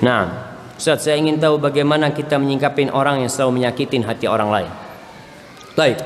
[0.00, 4.72] Nah, Ustaz saya ingin tahu bagaimana kita menyingkapin orang yang selalu menyakitin hati orang lain.
[5.76, 6.00] Baik.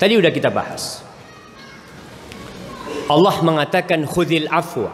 [0.00, 1.04] Tadi udah kita bahas.
[3.08, 4.92] Allah mengatakan khudil afwa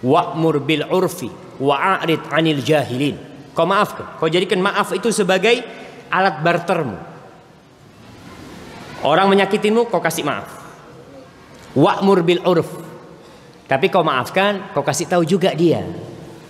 [0.00, 3.16] wa'mur bil urfi wa'arid 'anil jahilin.
[3.56, 4.20] Kau maafkan.
[4.20, 5.64] Kau jadikan maaf itu sebagai
[6.12, 6.96] alat bartermu.
[9.04, 10.48] Orang menyakitimu kau kasih maaf.
[11.76, 12.68] Wa'mur bil urf.
[13.66, 15.84] Tapi kau maafkan, kau kasih tahu juga dia.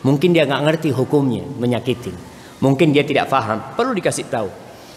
[0.06, 2.14] Mungkin dia nggak ngerti hukumnya menyakitin.
[2.62, 4.48] Mungkin dia tidak paham, perlu dikasih tahu.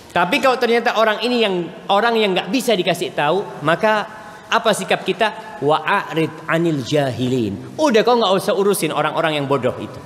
[0.09, 1.55] Tapi kalau ternyata orang ini yang
[1.89, 4.18] orang yang nggak bisa dikasih tahu, maka
[4.49, 5.61] apa sikap kita?
[5.61, 7.77] Wa'arid anil jahilin.
[7.77, 10.01] Udah kau nggak usah urusin orang-orang yang bodoh itu.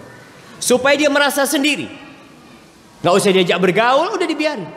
[0.59, 1.87] Supaya dia merasa sendiri.
[3.03, 4.67] Nggak usah diajak bergaul, udah dibiarin.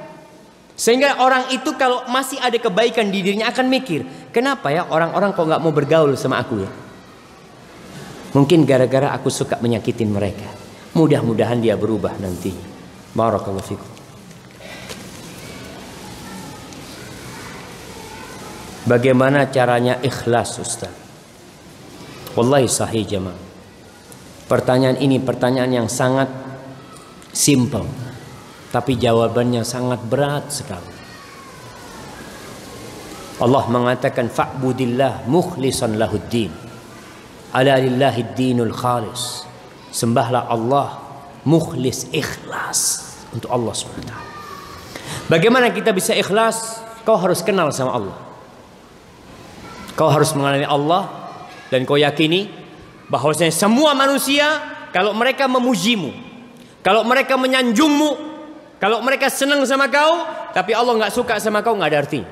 [0.77, 5.47] Sehingga orang itu kalau masih ada kebaikan di dirinya akan mikir, kenapa ya orang-orang kok
[5.49, 6.71] nggak mau bergaul sama aku ya?
[8.37, 10.45] Mungkin gara-gara aku suka menyakitin mereka.
[10.93, 12.53] Mudah-mudahan dia berubah nanti.
[13.17, 13.96] Barakallahu fikum.
[18.87, 20.95] Bagaimana caranya ikhlas Ustaz?
[22.39, 23.35] Wallahi sahih jemaah.
[24.47, 26.31] Pertanyaan ini pertanyaan yang sangat
[27.35, 27.83] simple.
[28.71, 30.95] Tapi jawabannya sangat berat sekali.
[33.37, 36.55] Allah mengatakan fa'budillah mukhlisan lahuddin.
[37.53, 39.43] Ala lillahi dinul khalis.
[39.91, 41.03] Sembahlah Allah
[41.43, 43.03] mukhlis ikhlas
[43.35, 44.13] untuk Allah SWT.
[45.27, 46.87] Bagaimana kita bisa ikhlas?
[47.07, 48.26] kau harus kenal sama Allah.
[49.97, 51.09] Kau harus mengenali Allah
[51.73, 52.53] dan kau yakini
[53.09, 54.45] bahwasanya semua manusia
[54.93, 56.13] kalau mereka memujimu,
[56.85, 58.11] kalau mereka menyanjungmu,
[58.77, 62.29] kalau mereka senang sama kau, tapi Allah nggak suka sama kau nggak ada artinya.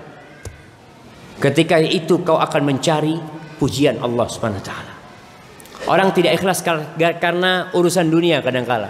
[1.40, 3.16] Ketika itu kau akan mencari
[3.56, 4.92] pujian Allah Subhanahu wa taala.
[5.84, 6.64] Orang tidak ikhlas
[6.96, 8.88] karena urusan dunia kadang-kala.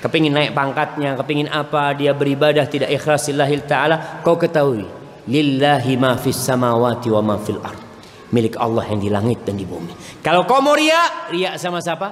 [0.00, 4.20] Kepingin naik pangkatnya, kepingin apa, dia beribadah tidak ikhlas lillahi ta'ala.
[4.20, 4.84] Kau ketahui,
[5.24, 7.83] lillahi ma fis samawati wa ma fil ard
[8.32, 10.20] milik Allah yang di langit dan di bumi.
[10.24, 12.08] Kalau kau mau ria, ria sama siapa?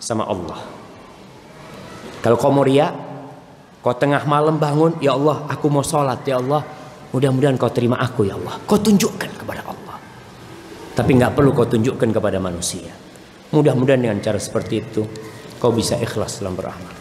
[0.00, 0.60] Sama Allah.
[2.24, 2.88] Kalau kau mau ria,
[3.84, 6.64] kau tengah malam bangun, ya Allah, aku mau sholat, ya Allah.
[7.12, 8.56] Mudah-mudahan kau terima aku, ya Allah.
[8.64, 9.96] Kau tunjukkan kepada Allah.
[10.94, 12.90] Tapi nggak perlu kau tunjukkan kepada manusia.
[13.52, 15.02] Mudah-mudahan dengan cara seperti itu,
[15.60, 16.93] kau bisa ikhlas dalam beramal.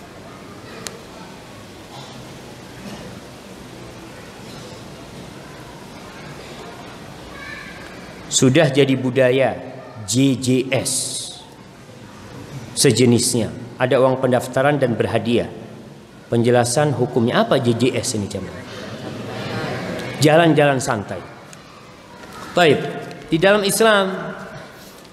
[8.34, 9.54] Sudah jadi budaya
[10.10, 10.92] JJS
[12.74, 15.50] sejenisnya ada uang pendaftaran dan berhadiah.
[16.34, 18.66] Penjelasan hukumnya apa JJS ini jemaah?
[20.18, 21.22] Jalan-jalan santai.
[22.58, 22.80] Baik
[23.30, 24.34] di dalam Islam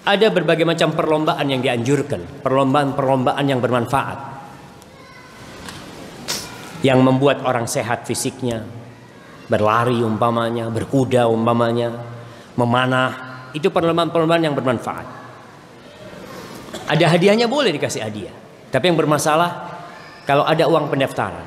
[0.00, 4.18] ada berbagai macam perlombaan yang dianjurkan perlombaan-perlombaan yang bermanfaat.
[6.80, 8.64] Yang membuat orang sehat fisiknya
[9.52, 12.19] berlari umpamanya berkuda umpamanya
[12.54, 13.10] memanah,
[13.54, 15.06] itu perlombaan-perlombaan yang bermanfaat.
[16.90, 18.34] Ada hadiahnya boleh dikasih hadiah.
[18.70, 19.50] Tapi yang bermasalah
[20.26, 21.46] kalau ada uang pendaftaran.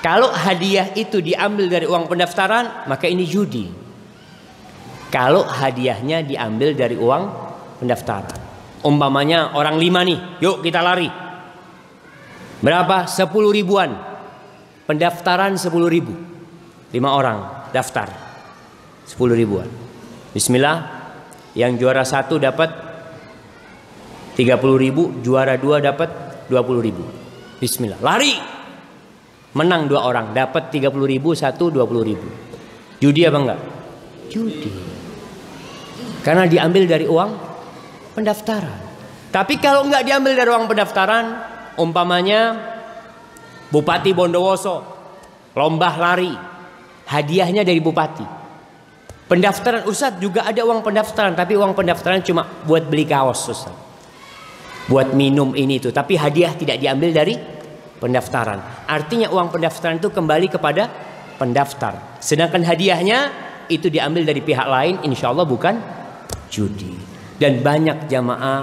[0.00, 3.68] Kalau hadiah itu diambil dari uang pendaftaran, maka ini judi.
[5.10, 7.22] Kalau hadiahnya diambil dari uang
[7.82, 8.38] pendaftaran.
[8.80, 11.10] Umpamanya orang lima nih, yuk kita lari.
[12.64, 13.04] Berapa?
[13.10, 13.92] Sepuluh ribuan.
[14.88, 16.16] Pendaftaran sepuluh ribu.
[16.90, 18.29] Lima orang daftar.
[19.10, 19.66] Sepuluh ribuan.
[20.30, 21.02] Bismillah.
[21.58, 22.70] Yang juara satu dapat
[24.38, 27.02] 30 ribu, juara dua dapat 20 ribu.
[27.58, 27.98] Bismillah.
[27.98, 28.38] Lari.
[29.50, 32.28] Menang dua orang, dapat 30 ribu, satu 20 ribu.
[33.02, 33.60] Judi apa enggak?
[34.30, 34.70] Judi.
[36.22, 37.30] Karena diambil dari uang
[38.14, 38.78] pendaftaran.
[39.34, 41.24] Tapi kalau enggak diambil dari uang pendaftaran,
[41.82, 42.70] umpamanya
[43.74, 44.82] Bupati Bondowoso
[45.54, 46.30] lomba lari,
[47.10, 48.39] hadiahnya dari bupati.
[49.30, 53.70] Pendaftaran Ustaz juga ada uang pendaftaran, tapi uang pendaftaran cuma buat beli kaos Ustaz.
[54.90, 57.38] Buat minum ini itu, tapi hadiah tidak diambil dari
[58.02, 58.90] pendaftaran.
[58.90, 60.90] Artinya uang pendaftaran itu kembali kepada
[61.38, 62.18] pendaftar.
[62.18, 63.30] Sedangkan hadiahnya
[63.70, 65.78] itu diambil dari pihak lain, insya Allah bukan
[66.50, 66.98] judi.
[67.38, 68.60] Dan banyak jamaah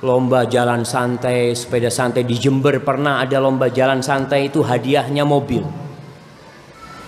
[0.00, 5.68] lomba jalan santai, sepeda santai di Jember pernah ada lomba jalan santai itu hadiahnya mobil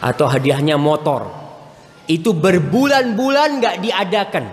[0.04, 1.39] atau hadiahnya motor
[2.10, 4.44] itu berbulan-bulan nggak diadakan.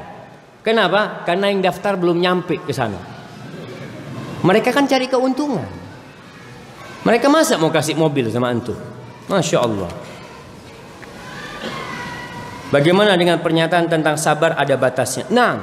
[0.62, 1.26] Kenapa?
[1.26, 3.02] Karena yang daftar belum nyampe ke sana.
[4.46, 5.66] Mereka kan cari keuntungan.
[7.02, 8.78] Mereka masa mau kasih mobil sama antum?
[9.26, 9.90] Masya Allah.
[12.70, 15.26] Bagaimana dengan pernyataan tentang sabar ada batasnya?
[15.32, 15.56] Nah,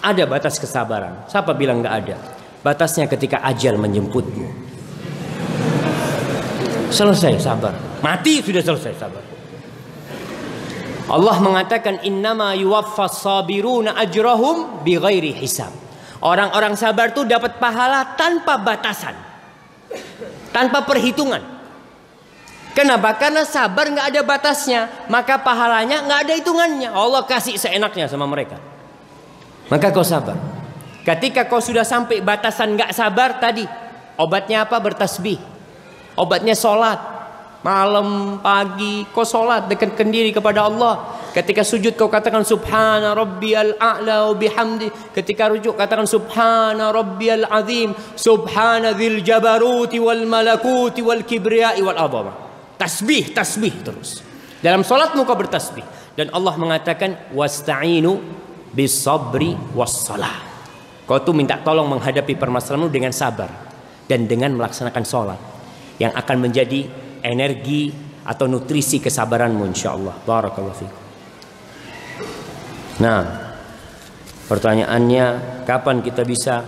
[0.00, 1.26] ada batas kesabaran.
[1.28, 2.16] Siapa bilang nggak ada?
[2.62, 4.46] Batasnya ketika ajal menjemputmu.
[6.88, 7.74] Selesai sabar.
[8.00, 9.35] Mati sudah selesai sabar.
[11.06, 15.70] Allah mengatakan innama yuwaffas sabiruna ajrahum bighairi hisab.
[16.18, 19.14] Orang-orang sabar itu dapat pahala tanpa batasan.
[20.50, 21.38] Tanpa perhitungan.
[22.74, 23.14] Kenapa?
[23.16, 26.90] Karena sabar nggak ada batasnya, maka pahalanya nggak ada hitungannya.
[26.92, 28.58] Allah kasih seenaknya sama mereka.
[29.70, 30.36] Maka kau sabar.
[31.06, 33.64] Ketika kau sudah sampai batasan nggak sabar tadi,
[34.18, 34.76] obatnya apa?
[34.82, 35.38] Bertasbih.
[36.18, 37.15] Obatnya sholat
[37.64, 41.20] malam, pagi, kau solat dekatkan diri kepada Allah.
[41.36, 45.12] Ketika sujud kau katakan subhana rabbiyal a'la bihamdi.
[45.12, 52.32] Ketika rujuk katakan subhana rabbiyal azim, subhana dzil jabaruti wal malakuti wal kibriyai wal azama.
[52.80, 54.24] Tasbih, tasbih terus.
[54.64, 55.84] Dalam salatmu kau bertasbih
[56.16, 58.16] dan Allah mengatakan wasta'inu
[58.72, 59.52] bis sabri.
[61.06, 63.46] Kau tuh minta tolong menghadapi permasalahanmu dengan sabar
[64.10, 65.40] dan dengan melaksanakan salat
[66.02, 66.88] yang akan menjadi
[67.26, 67.90] energi
[68.26, 70.22] atau nutrisi kesabaranmu insyaallah.
[70.22, 70.94] Barakallahu fiik.
[73.02, 73.22] Nah,
[74.48, 75.26] pertanyaannya
[75.68, 76.64] kapan kita bisa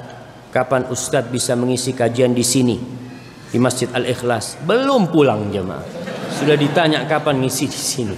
[0.52, 2.76] kapan Ustadz bisa mengisi kajian di sini
[3.48, 4.60] di Masjid Al Ikhlas?
[4.66, 5.82] Belum pulang jemaah.
[6.34, 8.16] Sudah ditanya kapan ngisi di sini.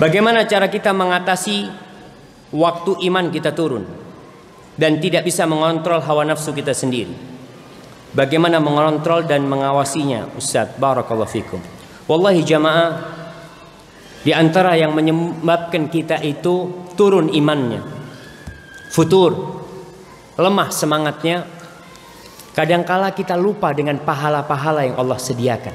[0.00, 1.70] Bagaimana cara kita mengatasi
[2.50, 3.86] waktu iman kita turun
[4.74, 7.31] dan tidak bisa mengontrol hawa nafsu kita sendiri?
[8.12, 10.76] Bagaimana mengontrol dan mengawasinya Ustaz?
[10.76, 11.60] Barakallahu fikum.
[12.04, 12.90] Wallahi jamaah
[14.20, 17.80] Di antara yang menyebabkan kita itu Turun imannya
[18.90, 19.32] Futur
[20.36, 21.46] Lemah semangatnya
[22.52, 25.72] Kadangkala kita lupa dengan pahala-pahala yang Allah sediakan.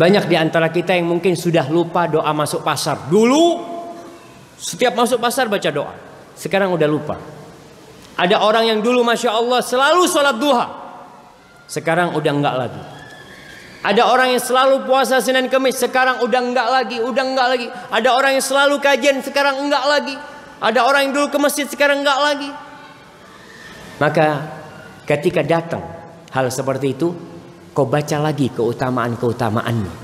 [0.00, 3.12] Banyak di antara kita yang mungkin sudah lupa doa masuk pasar.
[3.12, 3.60] Dulu
[4.56, 5.92] Setiap masuk pasar baca doa.
[6.32, 7.39] Sekarang udah lupa
[8.20, 10.66] ada orang yang dulu Masya Allah selalu sholat duha.
[11.64, 12.82] Sekarang udah enggak lagi.
[13.80, 15.80] Ada orang yang selalu puasa Senin Kemis.
[15.80, 17.00] Sekarang udah enggak lagi.
[17.00, 17.66] Udah enggak lagi.
[17.72, 19.24] Ada orang yang selalu kajian.
[19.24, 20.12] Sekarang enggak lagi.
[20.60, 21.64] Ada orang yang dulu ke masjid.
[21.64, 22.50] Sekarang enggak lagi.
[23.96, 24.26] Maka
[25.08, 25.80] ketika datang
[26.28, 27.08] hal seperti itu.
[27.72, 29.94] Kau baca lagi keutamaan-keutamaannya.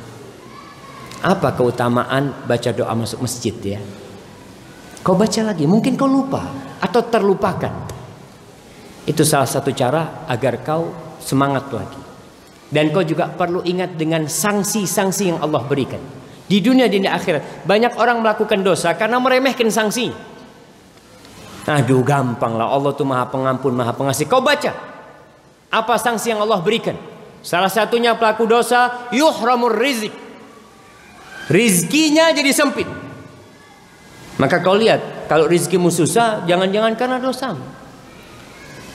[1.20, 3.82] Apa keutamaan baca doa masuk masjid ya?
[5.04, 5.68] Kau baca lagi.
[5.68, 6.48] Mungkin kau lupa.
[6.80, 7.95] Atau terlupakan.
[9.06, 10.90] Itu salah satu cara agar kau
[11.22, 12.02] semangat lagi.
[12.66, 16.02] Dan kau juga perlu ingat dengan sanksi-sanksi yang Allah berikan.
[16.46, 17.62] Di dunia dan di akhirat.
[17.62, 20.10] Banyak orang melakukan dosa karena meremehkan sanksi.
[21.66, 22.70] Aduh gampang lah.
[22.70, 24.26] Allah tuh maha pengampun, maha pengasih.
[24.26, 24.74] Kau baca.
[25.70, 26.94] Apa sanksi yang Allah berikan?
[27.46, 29.10] Salah satunya pelaku dosa.
[29.14, 30.14] Yuhramur rizik.
[31.46, 32.86] Rizkinya jadi sempit.
[34.38, 35.30] Maka kau lihat.
[35.30, 36.42] Kalau rizkimu susah.
[36.46, 37.85] Jangan-jangan karena dosamu.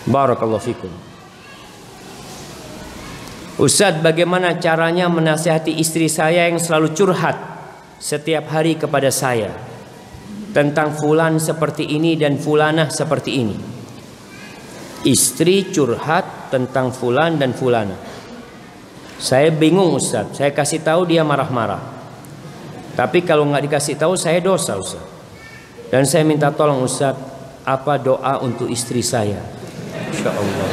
[0.10, 0.90] Barakallahu fikum.
[3.62, 7.38] Ustaz, bagaimana caranya menasihati istri saya yang selalu curhat
[8.02, 9.54] setiap hari kepada saya
[10.50, 13.58] tentang fulan seperti ini dan fulanah seperti ini.
[15.06, 17.94] Istri curhat tentang fulan dan fulana.
[19.22, 21.82] Saya bingung Ustaz, saya kasih tahu dia marah-marah.
[22.98, 25.06] Tapi kalau nggak dikasih tahu saya dosa Ustaz.
[25.94, 27.14] Dan saya minta tolong Ustaz,
[27.62, 29.61] apa doa untuk istri saya?
[30.12, 30.70] Insyaallah.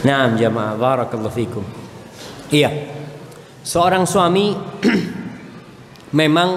[0.00, 1.64] Naam jamaah barakallahu fikum.
[2.48, 2.96] Iya.
[3.60, 4.56] Seorang suami
[6.20, 6.50] memang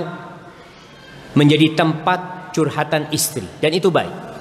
[1.36, 4.32] menjadi tempat curhatan istri dan itu baik.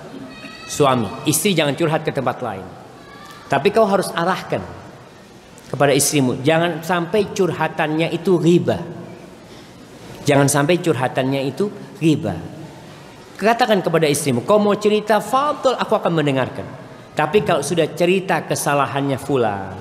[0.70, 2.64] Suami, istri jangan curhat ke tempat lain.
[3.50, 4.62] Tapi kau harus arahkan
[5.68, 8.78] kepada istrimu, jangan sampai curhatannya itu riba.
[10.22, 11.68] Jangan sampai curhatannya itu
[11.98, 12.51] riba.
[13.42, 16.62] Katakan kepada istrimu, kau mau cerita, fadl aku akan mendengarkan.
[17.18, 19.74] Tapi kalau sudah cerita kesalahannya fulan,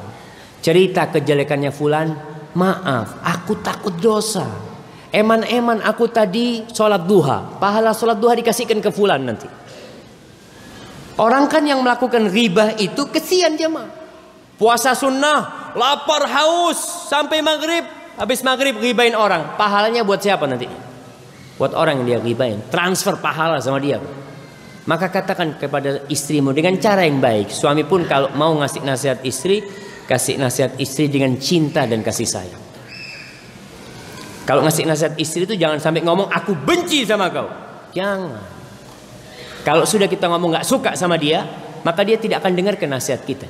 [0.65, 2.09] cerita kejelekannya fulan,
[2.57, 4.49] maaf, aku takut dosa.
[5.13, 9.45] Eman-eman aku tadi sholat duha, pahala sholat duha dikasihkan ke fulan nanti.
[11.21, 13.93] Orang kan yang melakukan riba itu kesian jemaah.
[14.57, 16.81] Puasa sunnah, lapar haus
[17.13, 17.85] sampai maghrib,
[18.17, 20.90] habis maghrib ribain orang, pahalanya buat siapa nanti?
[21.61, 24.01] Buat orang yang dia gibain transfer pahala sama dia.
[24.89, 27.53] Maka katakan kepada istrimu dengan cara yang baik.
[27.53, 29.61] Suami pun kalau mau ngasih nasihat istri
[30.09, 32.63] kasih nasihat istri dengan cinta dan kasih sayang.
[34.49, 37.45] Kalau ngasih nasihat istri itu jangan sampai ngomong aku benci sama kau.
[37.93, 38.41] Jangan.
[39.61, 41.45] Kalau sudah kita ngomong nggak suka sama dia
[41.85, 43.45] maka dia tidak akan dengar nasihat kita.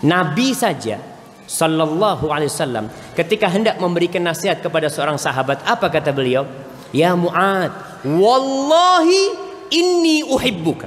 [0.00, 0.96] Nabi saja
[1.44, 6.48] Sallallahu alaihi wasallam ketika hendak memberikan nasihat kepada seorang sahabat apa kata beliau
[6.94, 7.74] Ya Mu'ad,
[8.06, 9.22] wallahi
[9.74, 10.86] inni uhibbuka.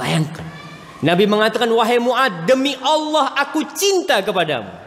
[0.00, 0.48] Bayangkan.
[1.04, 4.80] Nabi mengatakan, wahai Mu'ad, demi Allah aku cinta kepadamu.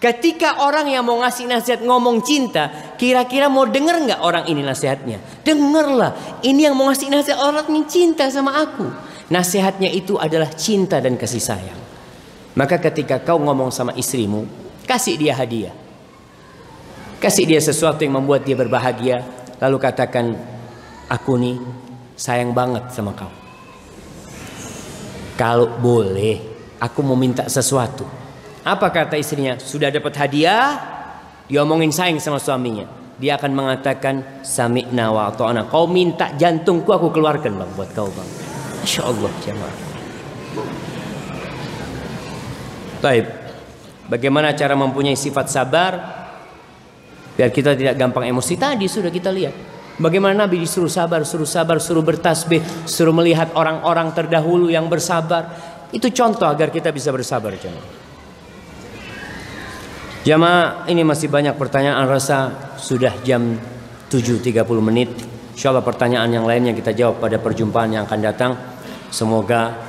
[0.00, 5.20] Ketika orang yang mau ngasih nasihat ngomong cinta, kira-kira mau denger nggak orang ini nasihatnya?
[5.44, 8.88] Dengarlah, ini yang mau ngasih nasihat orang ini cinta sama aku.
[9.28, 11.80] Nasihatnya itu adalah cinta dan kasih sayang.
[12.56, 14.48] Maka ketika kau ngomong sama istrimu,
[14.88, 15.76] kasih dia hadiah.
[17.20, 19.20] Kasih dia sesuatu yang membuat dia berbahagia,
[19.60, 20.26] Lalu katakan,
[21.06, 21.56] aku nih
[22.16, 23.28] sayang banget sama kau.
[25.36, 26.40] Kalau boleh,
[26.80, 28.04] aku mau minta sesuatu.
[28.64, 29.56] Apa kata istrinya?
[29.56, 30.76] Sudah dapat hadiah,
[31.48, 32.88] dia omongin sayang sama suaminya.
[33.20, 35.68] Dia akan mengatakan, sami'na wa ta'ana.
[35.68, 38.28] Kau minta jantungku aku keluarkan bang buat kau bang.
[38.80, 39.76] Masya Allah jemaah.
[43.00, 43.26] Baik.
[44.08, 46.19] Bagaimana cara mempunyai sifat sabar?
[47.40, 49.56] Biar kita tidak gampang emosi tadi sudah kita lihat.
[49.96, 55.48] Bagaimana Nabi disuruh sabar, suruh sabar, suruh bertasbih, suruh melihat orang-orang terdahulu yang bersabar.
[55.88, 57.88] Itu contoh agar kita bisa bersabar jemaah.
[60.20, 63.56] Jamaah ini masih banyak pertanyaan rasa sudah jam
[64.12, 65.08] 7.30 menit.
[65.56, 68.52] Insya Allah pertanyaan yang lainnya kita jawab pada perjumpaan yang akan datang.
[69.08, 69.80] Semoga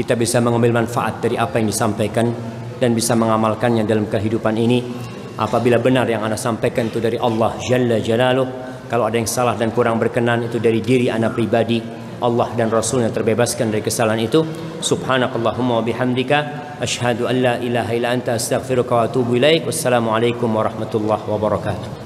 [0.00, 2.32] kita bisa mengambil manfaat dari apa yang disampaikan
[2.80, 4.80] dan bisa mengamalkannya dalam kehidupan ini
[5.40, 8.48] apabila benar yang anda sampaikan itu dari Allah Jalla Jalaluh
[8.92, 11.80] kalau ada yang salah dan kurang berkenan itu dari diri anda pribadi
[12.20, 14.44] Allah dan Rasulnya terbebaskan dari kesalahan itu.
[14.84, 16.38] Subhanakallahumma wa bihamdika
[16.84, 19.64] asyhadu an la ilaha illa anta astaghfiruka wa atubu ilaik.
[19.64, 21.99] Wassalamualaikum warahmatullahi wabarakatuh.